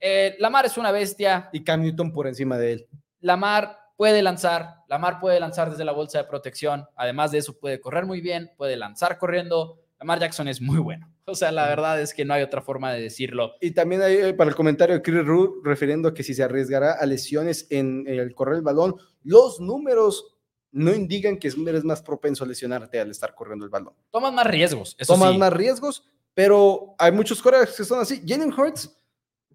[0.00, 1.50] Eh, Lamar es una bestia.
[1.52, 2.88] Y Cam Newton por encima de él.
[3.20, 7.78] Lamar puede lanzar, Lamar puede lanzar desde la bolsa de protección, además de eso puede
[7.80, 11.12] correr muy bien, puede lanzar corriendo, Lamar Jackson es muy bueno.
[11.30, 13.54] O sea, la verdad es que no hay otra forma de decirlo.
[13.60, 16.92] Y también hay eh, para el comentario de Chris Root, refiriendo que si se arriesgará
[16.92, 20.36] a lesiones en el correr el balón, los números
[20.72, 23.94] no indican que eres más propenso a lesionarte al estar corriendo el balón.
[24.10, 25.38] Toman más riesgos, eso sí.
[25.38, 26.04] más riesgos,
[26.34, 28.22] pero hay muchos corebacks que son así.
[28.26, 28.96] Jalen Hurts,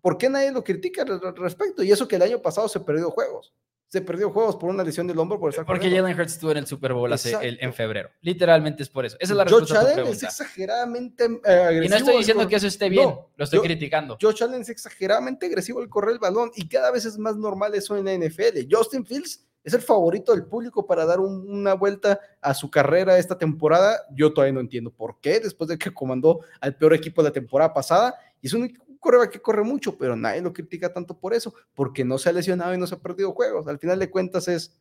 [0.02, 1.84] ¿por qué nadie lo critica al respecto?
[1.84, 3.54] Y eso que el año pasado se perdió juegos.
[3.88, 6.04] Se perdió juegos por una lesión del hombro por estar Porque corriendo.
[6.08, 8.10] Jalen Hurts estuvo en el Super Bowl hace el- en febrero.
[8.22, 9.16] Literalmente es por eso.
[9.20, 10.26] Esa es la Josh respuesta a tu Allen es pregunta.
[10.28, 11.86] exageradamente eh, agresivo.
[11.86, 14.18] Y no estoy diciendo que eso esté bien, No, lo estoy yo- criticando.
[14.22, 17.76] Josh Allen es exageradamente agresivo al correr el balón y cada vez es más normal
[17.76, 18.68] eso en la NFL.
[18.70, 23.18] Justin Fields es el favorito del público para dar un- una vuelta a su carrera
[23.18, 24.00] esta temporada.
[24.16, 27.34] Yo todavía no entiendo por qué, después de que comandó al peor equipo de la
[27.34, 28.16] temporada pasada.
[28.42, 28.72] Y es un
[29.06, 32.34] coreba que corre mucho, pero nadie lo critica tanto por eso, porque no se ha
[32.34, 33.68] lesionado y no se ha perdido juegos.
[33.68, 34.76] Al final de cuentas es,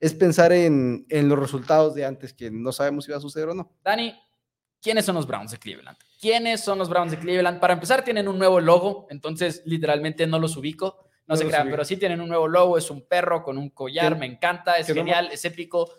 [0.00, 3.48] es pensar en, en los resultados de antes, que no sabemos si va a suceder
[3.50, 3.72] o no.
[3.84, 4.18] Dani,
[4.82, 5.96] ¿quiénes son los Browns de Cleveland?
[6.20, 7.60] ¿Quiénes son los Browns de Cleveland?
[7.60, 11.04] Para empezar, tienen un nuevo logo, entonces literalmente no los ubico.
[11.28, 11.74] No, No se crean, ubico.
[11.74, 14.86] pero sí tienen un nuevo logo, es un perro con un collar, me encanta, es
[14.86, 15.92] que no genial, es épico.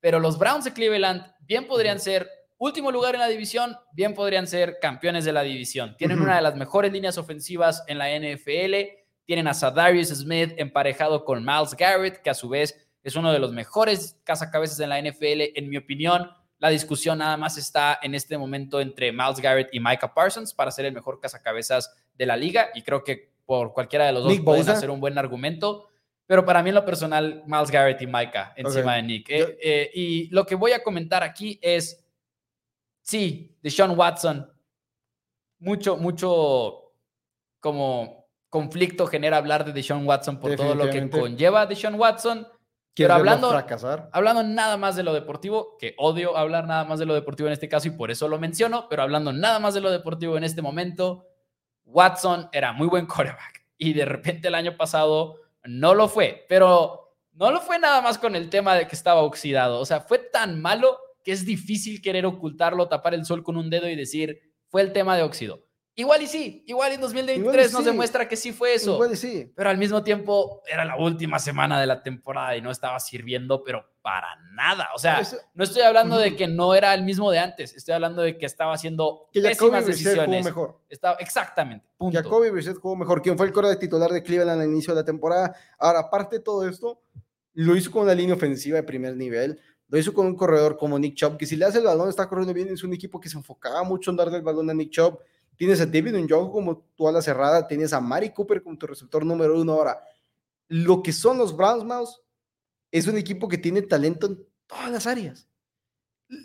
[0.00, 2.28] Pero los Browns de Cleveland bien podrían ser
[2.64, 5.96] último lugar en la división, bien podrían ser campeones de la división.
[5.96, 8.74] Tienen una de las mejores líneas ofensivas en la NFL.
[9.24, 13.38] Tienen a Sadarius Smith emparejado con Miles Garrett, que a su vez es uno de
[13.38, 16.30] los mejores cazacabezas en la NFL, en mi opinión.
[16.58, 20.70] La discusión nada más está en este momento entre Miles Garrett y Micah Parsons para
[20.70, 24.32] ser el mejor cazacabezas de la liga y creo que por cualquiera de los dos
[24.32, 25.88] Nick pueden hacer un buen argumento,
[26.26, 29.30] pero para mí en lo personal Miles Garrett y Micah encima de Nick.
[29.30, 32.01] Eh, eh, y lo que voy a comentar aquí es,
[33.02, 34.50] sí, Deshaun Watson,
[35.58, 36.94] mucho, mucho
[37.60, 42.46] como conflicto genera hablar de Deshaun Watson por todo lo que conlleva Deshaun Watson.
[42.94, 44.10] ¿Quieres Pero hablando- fracasar?
[44.12, 47.54] Hablando nada más de lo deportivo, que odio hablar nada más de lo deportivo en
[47.54, 50.44] este caso y por eso lo menciono, pero hablando nada más de lo deportivo en
[50.44, 51.26] este momento,
[51.84, 57.14] Watson era muy buen quarterback y de repente el año pasado no lo fue, pero
[57.32, 60.18] no lo fue nada más con el tema de que estaba oxidado, o sea, fue
[60.18, 64.40] tan malo que es difícil querer ocultarlo, tapar el sol con un dedo y decir,
[64.68, 65.64] fue el tema de óxido.
[65.94, 67.86] Igual y sí, igual en 2023 nos sí.
[67.90, 69.52] demuestra que sí fue eso Igual y sí.
[69.54, 73.62] pero al mismo tiempo era la última semana de la temporada y no estaba sirviendo,
[73.62, 74.88] pero para nada.
[74.94, 77.92] O sea, Eso- no estoy hablando de que no era el mismo de antes, estoy
[77.92, 80.44] hablando de que estaba haciendo que pésimas Brissett jugó decisiones.
[80.46, 80.80] mejor.
[80.88, 82.16] Estaba, exactamente, punto.
[82.22, 83.20] Jacoby Brissett jugó mejor.
[83.20, 85.54] ¿Quién fue el core de titular de Cleveland al inicio de la temporada?
[85.78, 87.02] Ahora, aparte de todo esto,
[87.52, 89.60] lo hizo con una línea ofensiva de primer nivel.
[89.92, 92.26] Lo hizo con un corredor como Nick Chubb, que si le hace el balón está
[92.26, 92.66] corriendo bien.
[92.68, 95.18] Es un equipo que se enfocaba mucho en darle el balón a Nick Chubb.
[95.54, 97.68] Tienes a David Njoku como tu ala cerrada.
[97.68, 99.74] Tienes a Mari Cooper como tu receptor número uno.
[99.74, 100.00] Ahora,
[100.68, 102.22] lo que son los Browns, Mouse,
[102.90, 105.46] es un equipo que tiene talento en todas las áreas.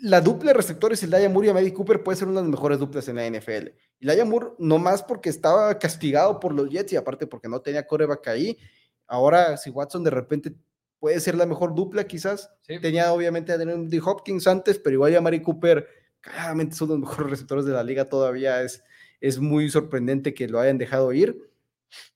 [0.02, 2.78] La dupla de receptores, Elijah Moore y Amari Cooper, puede ser una de las mejores
[2.78, 3.68] duplas en la NFL.
[3.98, 7.86] Elijah Moore, no más porque estaba castigado por los Jets y aparte porque no tenía
[7.86, 8.58] coreback ahí.
[9.06, 10.54] Ahora, si Watson de repente
[10.98, 12.50] puede ser la mejor dupla, quizás.
[12.62, 12.78] Sí.
[12.80, 14.02] Tenía obviamente a D.
[14.04, 15.86] Hopkins antes, pero igual a Mari Cooper,
[16.20, 18.62] claramente son los mejores receptores de la liga todavía.
[18.62, 18.82] Es,
[19.20, 21.50] es muy sorprendente que lo hayan dejado ir.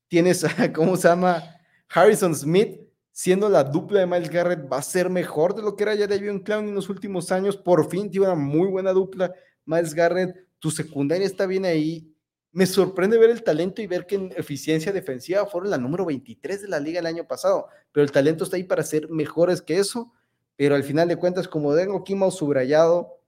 [0.09, 1.43] Tienes, a, ¿cómo se llama?
[1.89, 2.81] Harrison Smith,
[3.11, 6.07] siendo la dupla de Miles Garrett, va a ser mejor de lo que era ya
[6.07, 7.57] Davion Clown en los últimos años.
[7.57, 9.33] Por fin tiene una muy buena dupla.
[9.65, 12.12] Miles Garrett, tu secundaria está bien ahí.
[12.53, 16.63] Me sorprende ver el talento y ver que en eficiencia defensiva fueron la número 23
[16.63, 19.79] de la liga el año pasado, pero el talento está ahí para ser mejores que
[19.79, 20.13] eso,
[20.57, 23.19] pero al final de cuentas, como tengo mal subrayado,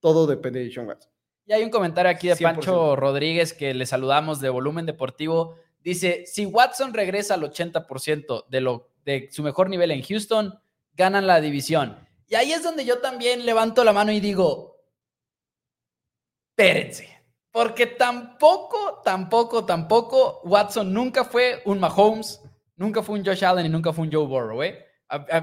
[0.00, 1.10] todo depende de Sean Watson.
[1.46, 2.42] Y hay un comentario aquí de 100%.
[2.42, 5.56] Pancho Rodríguez que le saludamos de Volumen Deportivo.
[5.82, 10.58] Dice, si Watson regresa al 80% de, lo, de su mejor nivel en Houston,
[10.94, 11.98] ganan la división.
[12.28, 14.80] Y ahí es donde yo también levanto la mano y digo,
[16.50, 17.13] espérense,
[17.54, 22.42] porque tampoco, tampoco, tampoco Watson nunca fue un Mahomes,
[22.74, 24.84] nunca fue un Josh Allen y nunca fue un Joe Burrow, ¿eh?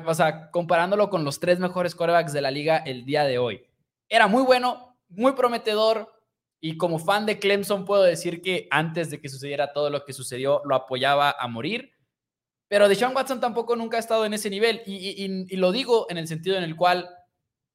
[0.05, 3.65] O sea, comparándolo con los tres mejores quarterbacks de la liga el día de hoy.
[4.09, 6.11] Era muy bueno, muy prometedor,
[6.59, 10.11] y como fan de Clemson puedo decir que antes de que sucediera todo lo que
[10.11, 11.93] sucedió, lo apoyaba a morir,
[12.67, 14.81] Pero Deshaun Watson tampoco nunca ha estado en ese nivel.
[14.85, 17.09] Y, lo digo en el sentido en el cual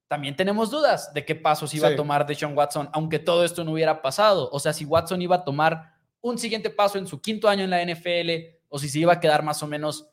[0.09, 3.73] también tenemos dudas de qué pasos iba a tomar Deshaun Watson, aunque todo esto no
[3.73, 4.49] hubiera pasado.
[4.53, 7.71] O sea, si Watson iba a tomar un siguiente paso en su quinto año en
[7.71, 10.09] la NFL o si se iba a quedar más o menos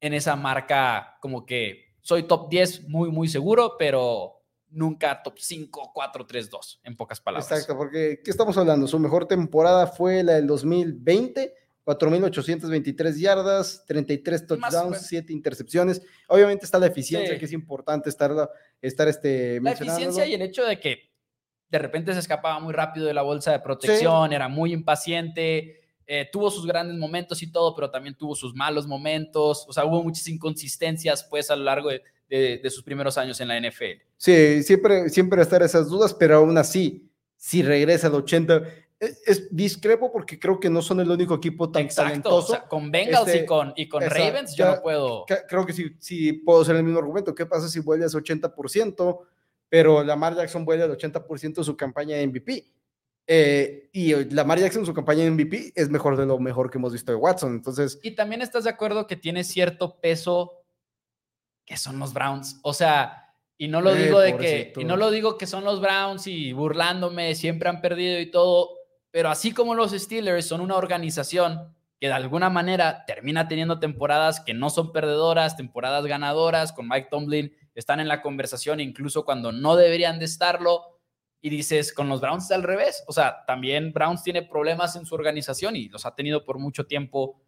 [0.00, 5.92] en esa marca como que soy top 10 muy, muy seguro, pero nunca top 5,
[5.94, 7.50] 4, 3, 2, en pocas palabras.
[7.50, 8.86] Exacto, porque ¿qué estamos hablando?
[8.88, 16.02] Su mejor temporada fue la del 2020, 4.823 yardas, 33 touchdowns, 7 intercepciones.
[16.28, 18.32] Obviamente está la eficiencia, que es importante estar,
[18.82, 21.12] estar este, La eficiencia y el hecho de que
[21.70, 26.28] de repente se escapaba muy rápido de la bolsa de protección, era muy impaciente, eh,
[26.30, 29.64] tuvo sus grandes momentos y todo, pero también tuvo sus malos momentos.
[29.66, 33.48] O sea, hubo muchas inconsistencias pues a lo largo de, de, sus primeros años en
[33.48, 34.02] la NFL.
[34.18, 38.62] Sí, siempre, siempre estar esas dudas, pero aún así, si regresa al 80,
[39.02, 42.52] es, discrepo porque creo que no son el único equipo tan Exacto, talentoso.
[42.52, 45.24] O sea, con Bengals y este, con, y con Ravens yo no puedo.
[45.48, 47.34] Creo que sí, sí puedo ser el mismo argumento.
[47.34, 49.18] ¿Qué pasa si vuelve a ese 80%?
[49.68, 52.66] Pero Lamar Jackson vuelve al 80% de su campaña de MVP.
[53.26, 56.92] Eh, y Lamar Jackson, su campaña de MVP, es mejor de lo mejor que hemos
[56.92, 57.54] visto de Watson.
[57.54, 57.98] Entonces.
[58.02, 60.62] Y también estás de acuerdo que tiene cierto peso
[61.64, 62.60] que son los Browns.
[62.62, 65.64] O sea, y no lo eh, digo de que, y no lo digo que son
[65.64, 68.81] los Browns y burlándome, siempre han perdido y todo,
[69.12, 74.40] pero así como los Steelers son una organización que de alguna manera termina teniendo temporadas
[74.40, 79.52] que no son perdedoras, temporadas ganadoras, con Mike Tomlin están en la conversación incluso cuando
[79.52, 80.82] no deberían de estarlo.
[81.44, 83.02] Y dices, con los Browns al revés.
[83.08, 86.86] O sea, también Browns tiene problemas en su organización y los ha tenido por mucho
[86.86, 87.42] tiempo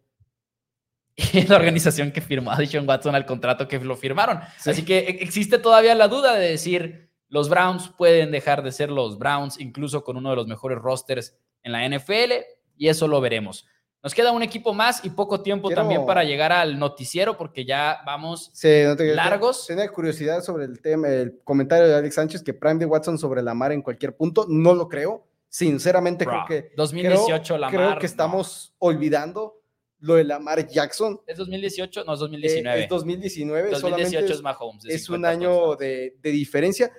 [1.15, 4.39] y la organización que firmó a Dishon Watson al contrato que lo firmaron.
[4.65, 8.91] Así que e, existe todavía la duda de decir, los Browns pueden dejar de ser
[8.91, 12.31] los Browns, incluso con uno de los mejores rosters en la NFL,
[12.77, 13.65] y eso lo veremos.
[14.05, 18.01] Nos queda un equipo más y poco tiempo también para llegar al noticiero porque ya
[18.05, 18.51] vamos
[18.99, 19.65] largos.
[19.65, 23.41] Tenía curiosidad sobre el tema, el comentario de Alex Sánchez que Prime de Watson sobre
[23.41, 24.45] la mar en cualquier punto.
[24.47, 25.25] No lo creo.
[25.49, 29.59] Sinceramente creo que 2018 creo, creo que estamos olvidando
[30.01, 31.19] lo de Lamar Jackson.
[31.25, 32.03] ¿Es 2018?
[32.03, 32.83] No, es 2019.
[32.83, 33.71] es 2019.
[33.71, 34.85] 2018 es Mahomes.
[34.85, 36.91] Es, un año de, de, diferencia.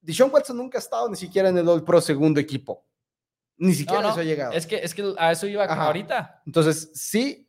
[0.00, 2.87] Dishon Watson nunca ha estado ni siquiera en el All Pro segundo equipo.
[3.58, 4.52] Ni siquiera eso ha llegado.
[4.52, 6.42] Es que, es que a eso iba ahorita.
[6.46, 7.48] Entonces, sí,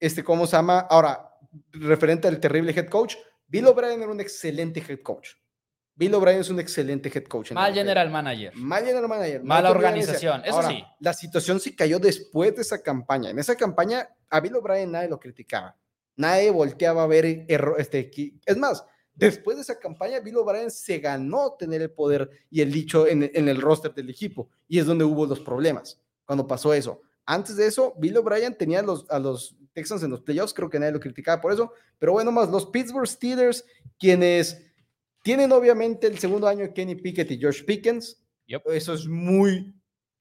[0.00, 0.80] este, ¿cómo se llama?
[0.90, 1.30] Ahora,
[1.72, 3.14] referente al terrible head coach,
[3.46, 5.30] Bill O'Brien era un excelente head coach.
[5.96, 7.52] Bill O'Brien es un excelente head coach.
[7.52, 8.52] Mal general manager.
[8.56, 9.44] Mal general manager.
[9.44, 10.84] Mala organización, eso sí.
[10.98, 13.30] La situación se cayó después de esa campaña.
[13.30, 15.76] En esa campaña, a Bill O'Brien nadie lo criticaba.
[16.16, 17.76] Nadie volteaba a ver error.
[17.78, 18.10] Este,
[18.44, 18.84] es más,
[19.14, 23.22] después de esa campaña, Bill O'Brien se ganó tener el poder y el dicho en,
[23.22, 24.48] el roster del equipo.
[24.68, 27.00] Y es donde hubo los problemas, cuando pasó eso.
[27.26, 30.78] Antes de eso, Bill O'Brien tenía los, a los Texans en los playoffs, creo que
[30.78, 31.72] nadie lo criticaba por eso.
[31.98, 33.64] Pero bueno, más los Pittsburgh Steelers,
[33.98, 34.62] quienes
[35.22, 38.22] tienen obviamente el segundo año Kenny Pickett y George Pickens.
[38.46, 39.74] Eso es muy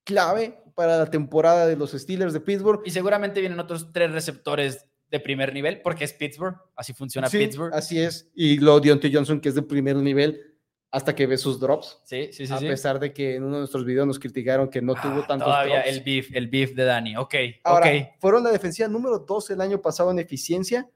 [0.06, 2.82] clave para la temporada de los Steelers de Pittsburgh.
[2.86, 7.72] Y seguramente vienen otros tres receptores de primer nivel, porque es Pittsburgh, así funciona Pittsburgh.
[7.72, 8.32] Así es.
[8.34, 10.42] Y lo Deontay Johnson, que es de primer nivel,
[10.90, 12.00] hasta que ve sus drops.
[12.04, 12.52] Sí, sí, sí.
[12.52, 15.28] A pesar de que en uno de nuestros videos nos criticaron que no tuvo ah,
[15.28, 17.16] tantos todavía el beef, el beef de Dani.
[17.18, 20.90] Ok, Ahora, fueron la defensiva número 12 el año pasado en eficiencia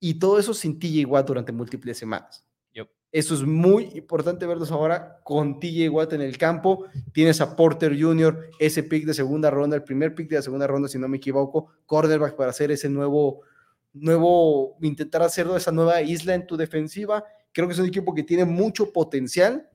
[0.00, 2.44] y todo eso sin TJ Watt durante múltiples semanas.
[3.14, 6.86] Eso es muy importante verlos ahora con TJ Watt en el campo.
[7.12, 10.66] Tienes a Porter Jr., ese pick de segunda ronda, el primer pick de la segunda
[10.66, 13.42] ronda, si no me equivoco, cornerback para hacer ese nuevo,
[13.92, 17.24] nuevo, intentar hacerlo esa nueva isla en tu defensiva.
[17.52, 19.70] Creo que es un equipo que tiene mucho potencial,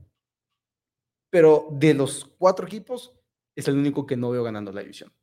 [1.29, 3.13] pero de los cuatro equipos
[3.55, 5.13] es el único que no veo ganando la división.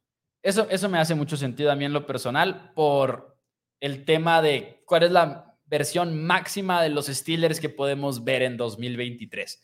[0.43, 3.37] Eso, eso me hace mucho sentido a mí en lo personal por
[3.79, 8.57] el tema de cuál es la versión máxima de los Steelers que podemos ver en
[8.57, 9.62] 2023.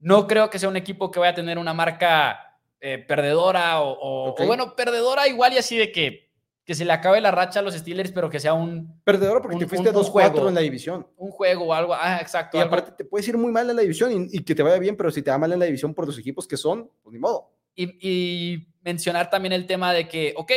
[0.00, 4.34] No creo que sea un equipo que vaya a tener una marca eh, perdedora o,
[4.46, 6.30] bueno, perdedora igual y así de que,
[6.64, 9.00] que se le acabe la racha a los Steelers, pero que sea un...
[9.04, 11.06] Perdedora porque te fuiste 2-4 en la división.
[11.16, 12.58] Un juego o algo, ah, exacto.
[12.58, 14.96] Y aparte te puedes ir muy mal en la división y, que te vaya bien,
[14.96, 17.18] pero si te va mal en la división por los equipos que son, pues ni
[17.18, 17.50] modo.
[17.74, 20.52] Y, y mencionar también el tema de que, ok,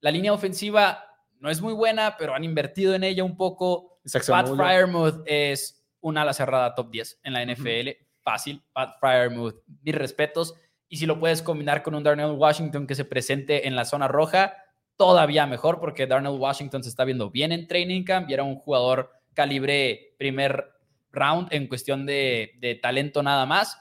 [0.00, 1.04] la línea ofensiva
[1.40, 3.97] no es muy buena, pero han invertido en ella un poco
[4.28, 7.90] Pat Fryermuth es una ala cerrada top 10 en la NFL.
[8.22, 8.62] Fácil.
[8.72, 10.54] Pat Fryermuth, mis respetos.
[10.88, 14.08] Y si lo puedes combinar con un Darnell Washington que se presente en la zona
[14.08, 14.56] roja,
[14.96, 18.56] todavía mejor, porque Darnell Washington se está viendo bien en training camp y era un
[18.56, 20.72] jugador calibre primer
[21.12, 23.78] round en cuestión de, de talento nada más.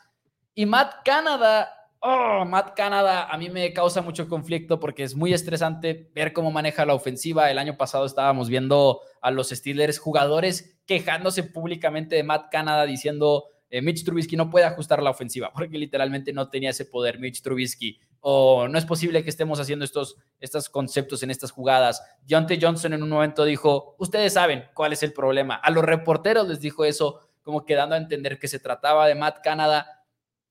[0.54, 5.34] Y Matt Canada Oh, Matt Canada a mí me causa mucho conflicto porque es muy
[5.34, 7.50] estresante ver cómo maneja la ofensiva.
[7.50, 13.46] El año pasado estábamos viendo a los Steelers jugadores quejándose públicamente de Matt Canada diciendo
[13.70, 17.42] eh, Mitch Trubisky no puede ajustar la ofensiva porque literalmente no tenía ese poder Mitch
[17.42, 22.04] Trubisky o no es posible que estemos haciendo estos, estos conceptos en estas jugadas.
[22.24, 25.56] Deontay Johnson en un momento dijo, ustedes saben cuál es el problema.
[25.56, 29.40] A los reporteros les dijo eso como quedando a entender que se trataba de Matt
[29.42, 29.97] Canada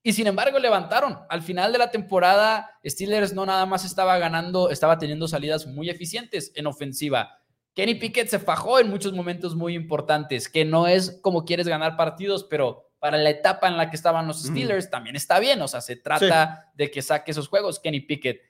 [0.07, 1.18] y sin embargo levantaron.
[1.28, 5.90] Al final de la temporada, Steelers no nada más estaba ganando, estaba teniendo salidas muy
[5.90, 7.40] eficientes en ofensiva.
[7.74, 11.96] Kenny Pickett se fajó en muchos momentos muy importantes, que no es como quieres ganar
[11.96, 15.61] partidos, pero para la etapa en la que estaban los Steelers también está bien.
[15.61, 18.42] O sea, se trata de que saque esos juegos Kenny Pickett.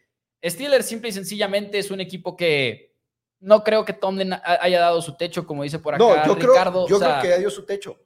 [0.44, 2.98] Steelers simple y sencillamente es un equipo que
[3.40, 6.84] no creo que Tomlin haya dado su techo, como dice por acá no, yo Ricardo.
[6.84, 7.98] Creo, yo creo que ya dio su techo.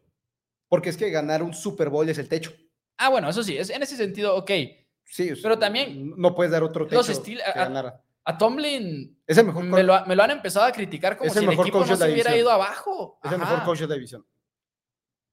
[0.69, 2.53] Porque es que ganar un Super Bowl es el techo.
[3.01, 4.51] Ah, bueno, eso sí, es, en ese sentido, ok.
[5.07, 6.13] Sí, pero también.
[6.19, 7.03] No puedes dar otro techo.
[8.25, 9.19] a, Tomlin.
[9.27, 11.85] Es el mejor me lo, me lo, han empezado a criticar como si el, equipo
[11.85, 13.19] no se hubiera ido abajo.
[13.25, 14.27] Es el mejor coach de división.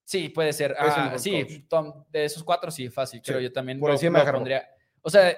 [0.05, 0.77] Sí, puede ser.
[0.79, 3.21] Ah, sí, Tom, de esos cuatro, sí, fácil.
[3.25, 4.65] Pero yo también Por encima pondría.
[5.01, 5.37] O sea,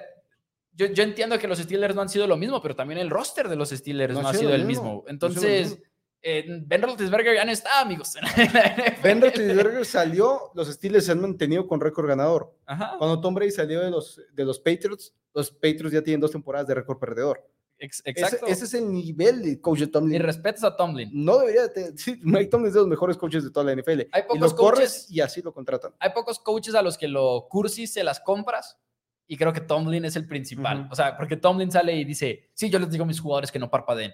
[0.72, 3.48] yo, yo, entiendo que los Steelers no han sido lo mismo, pero también el roster
[3.48, 5.04] de los Steelers no, ha sido, el mismo.
[5.08, 5.82] Entonces,
[6.22, 8.14] eh, Ben Roethlisberger ya no está, amigos.
[9.02, 12.54] ben Roethlisberger salió, los Steelers se han mantenido con récord ganador.
[12.98, 16.66] Cuando Tom Brady salió de los, de los Patriots, los Patriots ya tienen dos temporadas
[16.66, 17.46] de récord perdedor.
[17.78, 18.46] exacto.
[18.46, 20.16] Ese, es el nivel de coach de Tomlin.
[20.16, 21.10] Y respetas a Tomlin.
[21.12, 21.68] No debería.
[21.68, 24.02] De, sí, Mike Tomlin es de los mejores coaches de toda la NFL.
[24.12, 25.94] Hay pocos y los coaches, y así lo contratan.
[25.98, 28.78] Hay pocos coaches a los que lo cursis se las compras.
[29.26, 30.88] Y creo que Tomlin es el principal.
[30.90, 33.60] O sea, porque Tomlin sale y dice: Sí, yo les digo a mis jugadores que
[33.60, 34.12] no parpadeen.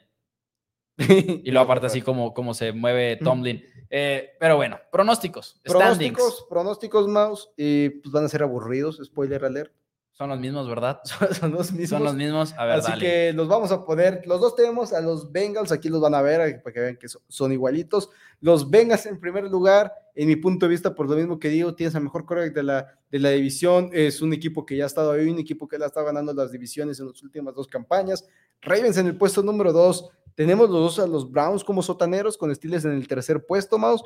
[1.45, 3.63] y lo aparte así como, como se mueve Tomlin.
[3.91, 5.61] Eh, pero bueno, pronósticos.
[5.63, 7.51] Pronósticos, pronósticos, Mouse.
[7.57, 9.73] Y pues van a ser aburridos, spoiler alert.
[10.17, 11.01] Son los mismos, ¿verdad?
[11.39, 11.91] Son los mismos.
[11.91, 12.55] Son los mismos.
[12.57, 14.23] A ver, Así que los vamos a poner.
[14.25, 15.73] Los dos tenemos a los Bengals.
[15.73, 18.09] Aquí los van a ver para que vean que son, igualitos.
[18.41, 19.93] Los Bengals en primer lugar.
[20.15, 22.63] En mi punto de vista, por lo mismo que digo, tienes el mejor quarterback de
[22.63, 23.91] la, de la división.
[23.93, 26.33] Es un equipo que ya ha estado ahí, un equipo que le ha estado ganando
[26.33, 28.27] las divisiones en las últimas dos campañas.
[28.63, 30.11] Ravens en el puesto número dos.
[30.35, 34.05] Tenemos los dos a los Browns como sotaneros, con Steelers en el tercer puesto, Mouse.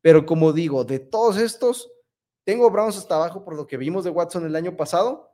[0.00, 1.90] Pero como digo, de todos estos,
[2.44, 5.32] tengo Browns hasta abajo por lo que vimos de Watson el año pasado,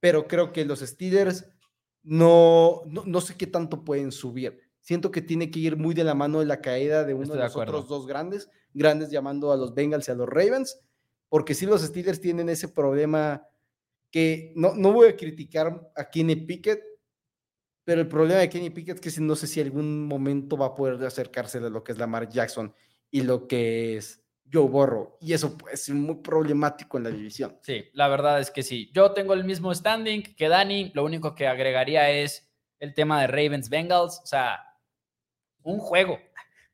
[0.00, 1.46] pero creo que los Steelers
[2.02, 4.60] no, no, sé qué tanto pueden subir.
[4.80, 7.40] Siento que tiene que ir muy de la mano de la caída de uno de,
[7.40, 10.80] los otros dos grandes, grandes llamando a los Bengals y a los Ravens,
[11.28, 13.46] porque si los Steelers tienen ese problema
[14.10, 16.82] que no, no voy a criticar a Kenny Pickett,
[17.84, 20.74] pero el problema de Kenny Pickett es que no sé si algún momento va a
[20.74, 22.74] poder acercarse a lo que es Lamar Jackson
[23.10, 24.22] y lo que es
[24.52, 25.18] Joe Borro.
[25.20, 27.58] Y eso ser muy problemático en la división.
[27.62, 28.90] Sí, la verdad es que sí.
[28.94, 30.92] Yo tengo el mismo standing que Dani.
[30.94, 34.20] Lo único que agregaría es el tema de Ravens Bengals.
[34.22, 34.60] O sea,
[35.62, 36.20] un juego.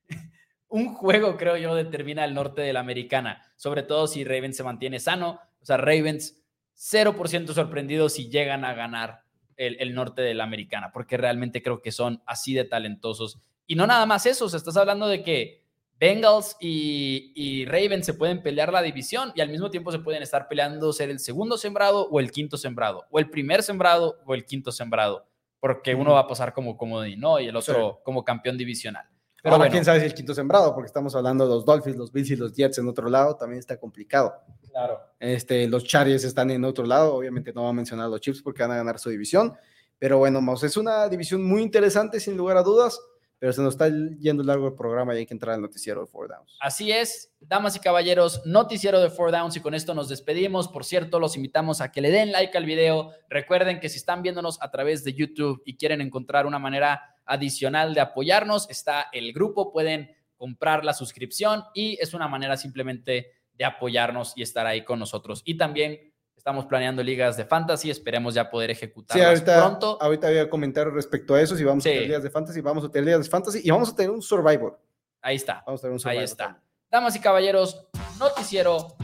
[0.68, 3.42] un juego, creo yo, determina el norte de la americana.
[3.56, 5.40] Sobre todo si Ravens se mantiene sano.
[5.60, 6.42] O sea, Ravens
[6.76, 9.27] 0% sorprendidos si llegan a ganar
[9.58, 13.38] el, norte de la americana, porque realmente creo que son así de talentosos.
[13.66, 15.62] Y no nada más eso, o sea, estás hablando de que
[15.98, 20.22] Bengals y, y, Ravens se pueden pelear la división y al mismo tiempo se pueden
[20.22, 24.34] estar peleando ser el segundo sembrado o el quinto sembrado, o el primer sembrado o
[24.34, 25.26] el quinto sembrado,
[25.58, 27.40] porque uno va a pasar como comodín, ¿no?
[27.40, 29.06] Y el otro como campeón divisional.
[29.42, 32.12] Pero Ahora, quién sabe si el quinto sembrado, porque estamos hablando de los Dolphins, los
[32.12, 34.34] Bills y los Jets en otro lado, también está complicado.
[34.70, 35.00] Claro.
[35.20, 38.62] Este, los Chargers están en otro lado, obviamente no va a mencionar los Chiefs porque
[38.62, 39.56] van a ganar su división,
[39.98, 43.00] pero bueno, es una división muy interesante sin lugar a dudas,
[43.38, 46.06] pero se nos está yendo largo el programa y hay que entrar al noticiero de
[46.08, 46.56] Four Downs.
[46.60, 50.68] Así es, damas y caballeros, noticiero de Four Downs y con esto nos despedimos.
[50.68, 53.12] Por cierto, los invitamos a que le den like al video.
[53.28, 57.94] Recuerden que si están viéndonos a través de YouTube y quieren encontrar una manera adicional
[57.94, 63.64] de apoyarnos, está el grupo, pueden comprar la suscripción y es una manera simplemente de
[63.64, 65.42] apoyarnos y estar ahí con nosotros.
[65.44, 69.98] Y también estamos planeando ligas de fantasy, esperemos ya poder ejecutarlas pronto.
[70.00, 72.84] Ahorita voy a comentar respecto a eso, si vamos a tener ligas de fantasy, vamos
[72.84, 74.80] a tener ligas de fantasy y vamos a tener un Survivor.
[75.20, 75.62] Ahí está.
[75.66, 76.20] Vamos a tener un Survivor.
[76.20, 76.62] Ahí está.
[76.90, 77.86] Damas y caballeros,
[78.18, 78.96] noticiero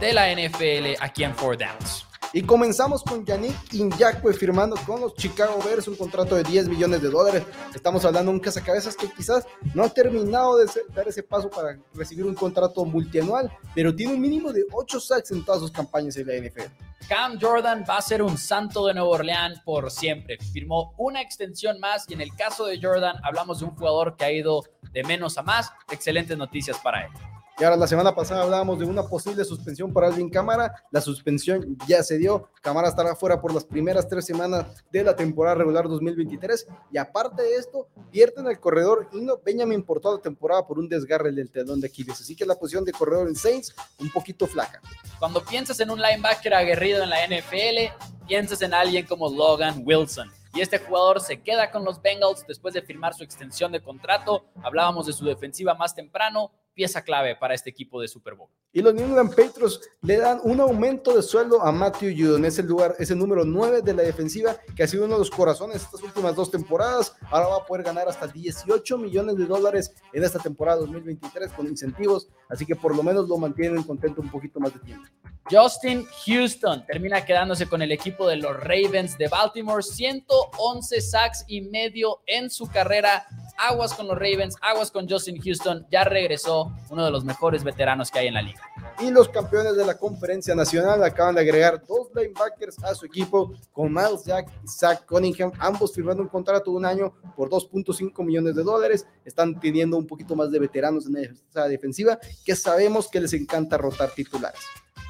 [0.00, 2.06] de la NFL aquí en Four Downs.
[2.32, 7.00] Y comenzamos con Yannick Inyakwe firmando con los Chicago Bears un contrato de 10 millones
[7.00, 7.44] de dólares.
[7.74, 11.78] Estamos hablando de un cazacabezas que quizás no ha terminado de dar ese paso para
[11.94, 16.16] recibir un contrato multianual, pero tiene un mínimo de 8 sacks en todas sus campañas
[16.16, 16.72] en la NFL.
[17.08, 20.38] Cam Jordan va a ser un santo de Nueva Orleans por siempre.
[20.52, 24.24] Firmó una extensión más y en el caso de Jordan hablamos de un jugador que
[24.24, 25.70] ha ido de menos a más.
[25.90, 27.12] Excelentes noticias para él.
[27.58, 30.84] Y ahora la semana pasada hablábamos de una posible suspensión para Alvin Cámara.
[30.90, 32.50] La suspensión ya se dio.
[32.60, 36.66] Cámara estará fuera por las primeras tres semanas de la temporada regular 2023.
[36.92, 41.32] Y aparte de esto, pierden el corredor Hino Benjamin por toda temporada por un desgarre
[41.32, 42.20] del telón de Aquiles.
[42.20, 44.82] Así que la posición de corredor en Saints un poquito flaca.
[45.18, 50.30] Cuando piensas en un linebacker aguerrido en la NFL, piensas en alguien como Logan Wilson
[50.56, 54.46] y este jugador se queda con los Bengals después de firmar su extensión de contrato.
[54.62, 58.50] Hablábamos de su defensiva más temprano, pieza clave para este equipo de Super Bowl.
[58.70, 62.58] Y los New England Patriots le dan un aumento de sueldo a Matthew Judon, es
[62.58, 65.30] el lugar, es el número 9 de la defensiva, que ha sido uno de los
[65.30, 67.16] corazones estas últimas dos temporadas.
[67.30, 71.66] Ahora va a poder ganar hasta 18 millones de dólares en esta temporada 2023 con
[71.66, 75.08] incentivos, así que por lo menos lo mantienen contento un poquito más de tiempo.
[75.50, 81.62] Justin Houston termina quedándose con el equipo de los Ravens de Baltimore, 111 sacks y
[81.62, 83.24] medio en su carrera.
[83.58, 88.10] Aguas con los Ravens, aguas con Justin Houston, ya regresó uno de los mejores veteranos
[88.10, 88.60] que hay en la liga.
[89.00, 93.52] Y los campeones de la conferencia nacional acaban de agregar dos linebackers a su equipo
[93.72, 98.24] con Miles Jack y Zach Cunningham, ambos firmando un contrato de un año por 2.5
[98.24, 99.06] millones de dólares.
[99.24, 103.76] Están teniendo un poquito más de veteranos en esa defensiva que sabemos que les encanta
[103.78, 104.60] rotar titulares.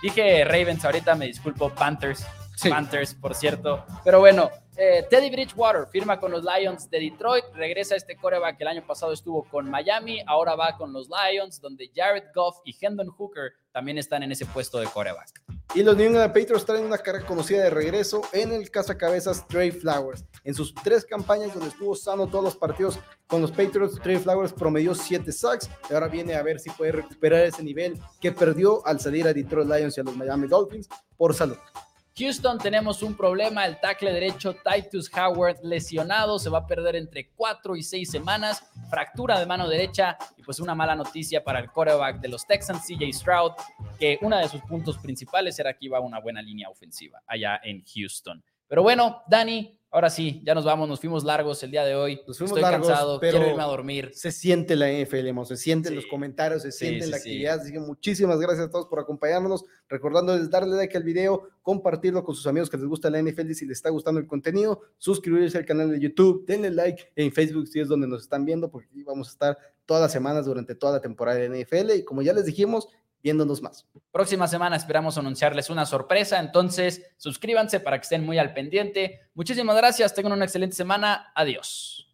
[0.03, 2.25] Dije Ravens, ahorita me disculpo, Panthers.
[2.69, 3.85] Panthers, por cierto.
[4.05, 8.65] Pero bueno, eh, Teddy Bridgewater firma con los Lions de Detroit, regresa este coreback que
[8.65, 12.77] el año pasado estuvo con Miami, ahora va con los Lions, donde Jared Goff y
[12.79, 15.43] Hendon Hooker también están en ese puesto de coreback.
[15.75, 19.71] Y los New England Patriots traen una cara conocida de regreso en el cazacabezas Trey
[19.71, 20.25] Flowers.
[20.45, 24.53] En sus tres campañas donde estuvo sano todos los partidos con los Patriots, Trey Flowers
[24.53, 28.87] promedió 7 sacks y ahora viene a ver si puede recuperar ese nivel que perdió
[28.87, 31.59] al salir a Detroit Lions y a los Miami Dolphins por salud.
[32.19, 37.29] Houston tenemos un problema, el tackle derecho Titus Howard lesionado, se va a perder entre
[37.29, 41.71] 4 y 6 semanas, fractura de mano derecha y pues una mala noticia para el
[41.71, 43.53] quarterback de los Texans, CJ Stroud,
[43.99, 47.61] que uno de sus puntos principales era que iba a una buena línea ofensiva allá
[47.63, 48.43] en Houston.
[48.67, 52.21] Pero bueno, Dani, Ahora sí, ya nos vamos, nos fuimos largos el día de hoy.
[52.27, 54.11] Nos fuimos Estoy cansado, pero quiero irme a dormir.
[54.13, 57.61] Se siente la NFL, se siente en los comentarios, se siente en la actividad.
[57.61, 59.65] Así que muchísimas gracias a todos por acompañarnos.
[59.89, 63.65] Recordándoles darle like al video, compartirlo con sus amigos que les gusta la NFL si
[63.65, 67.81] les está gustando el contenido, suscribirse al canal de YouTube, denle like en Facebook si
[67.81, 70.95] es donde nos están viendo, porque aquí vamos a estar todas las semanas durante toda
[70.95, 71.93] la temporada de NFL.
[71.93, 72.89] Y como ya les dijimos,
[73.23, 73.87] viéndonos más.
[74.13, 79.29] Próxima semana esperamos anunciarles una sorpresa, entonces suscríbanse para que estén muy al pendiente.
[79.35, 82.06] Muchísimas gracias, tengan una excelente semana, adiós.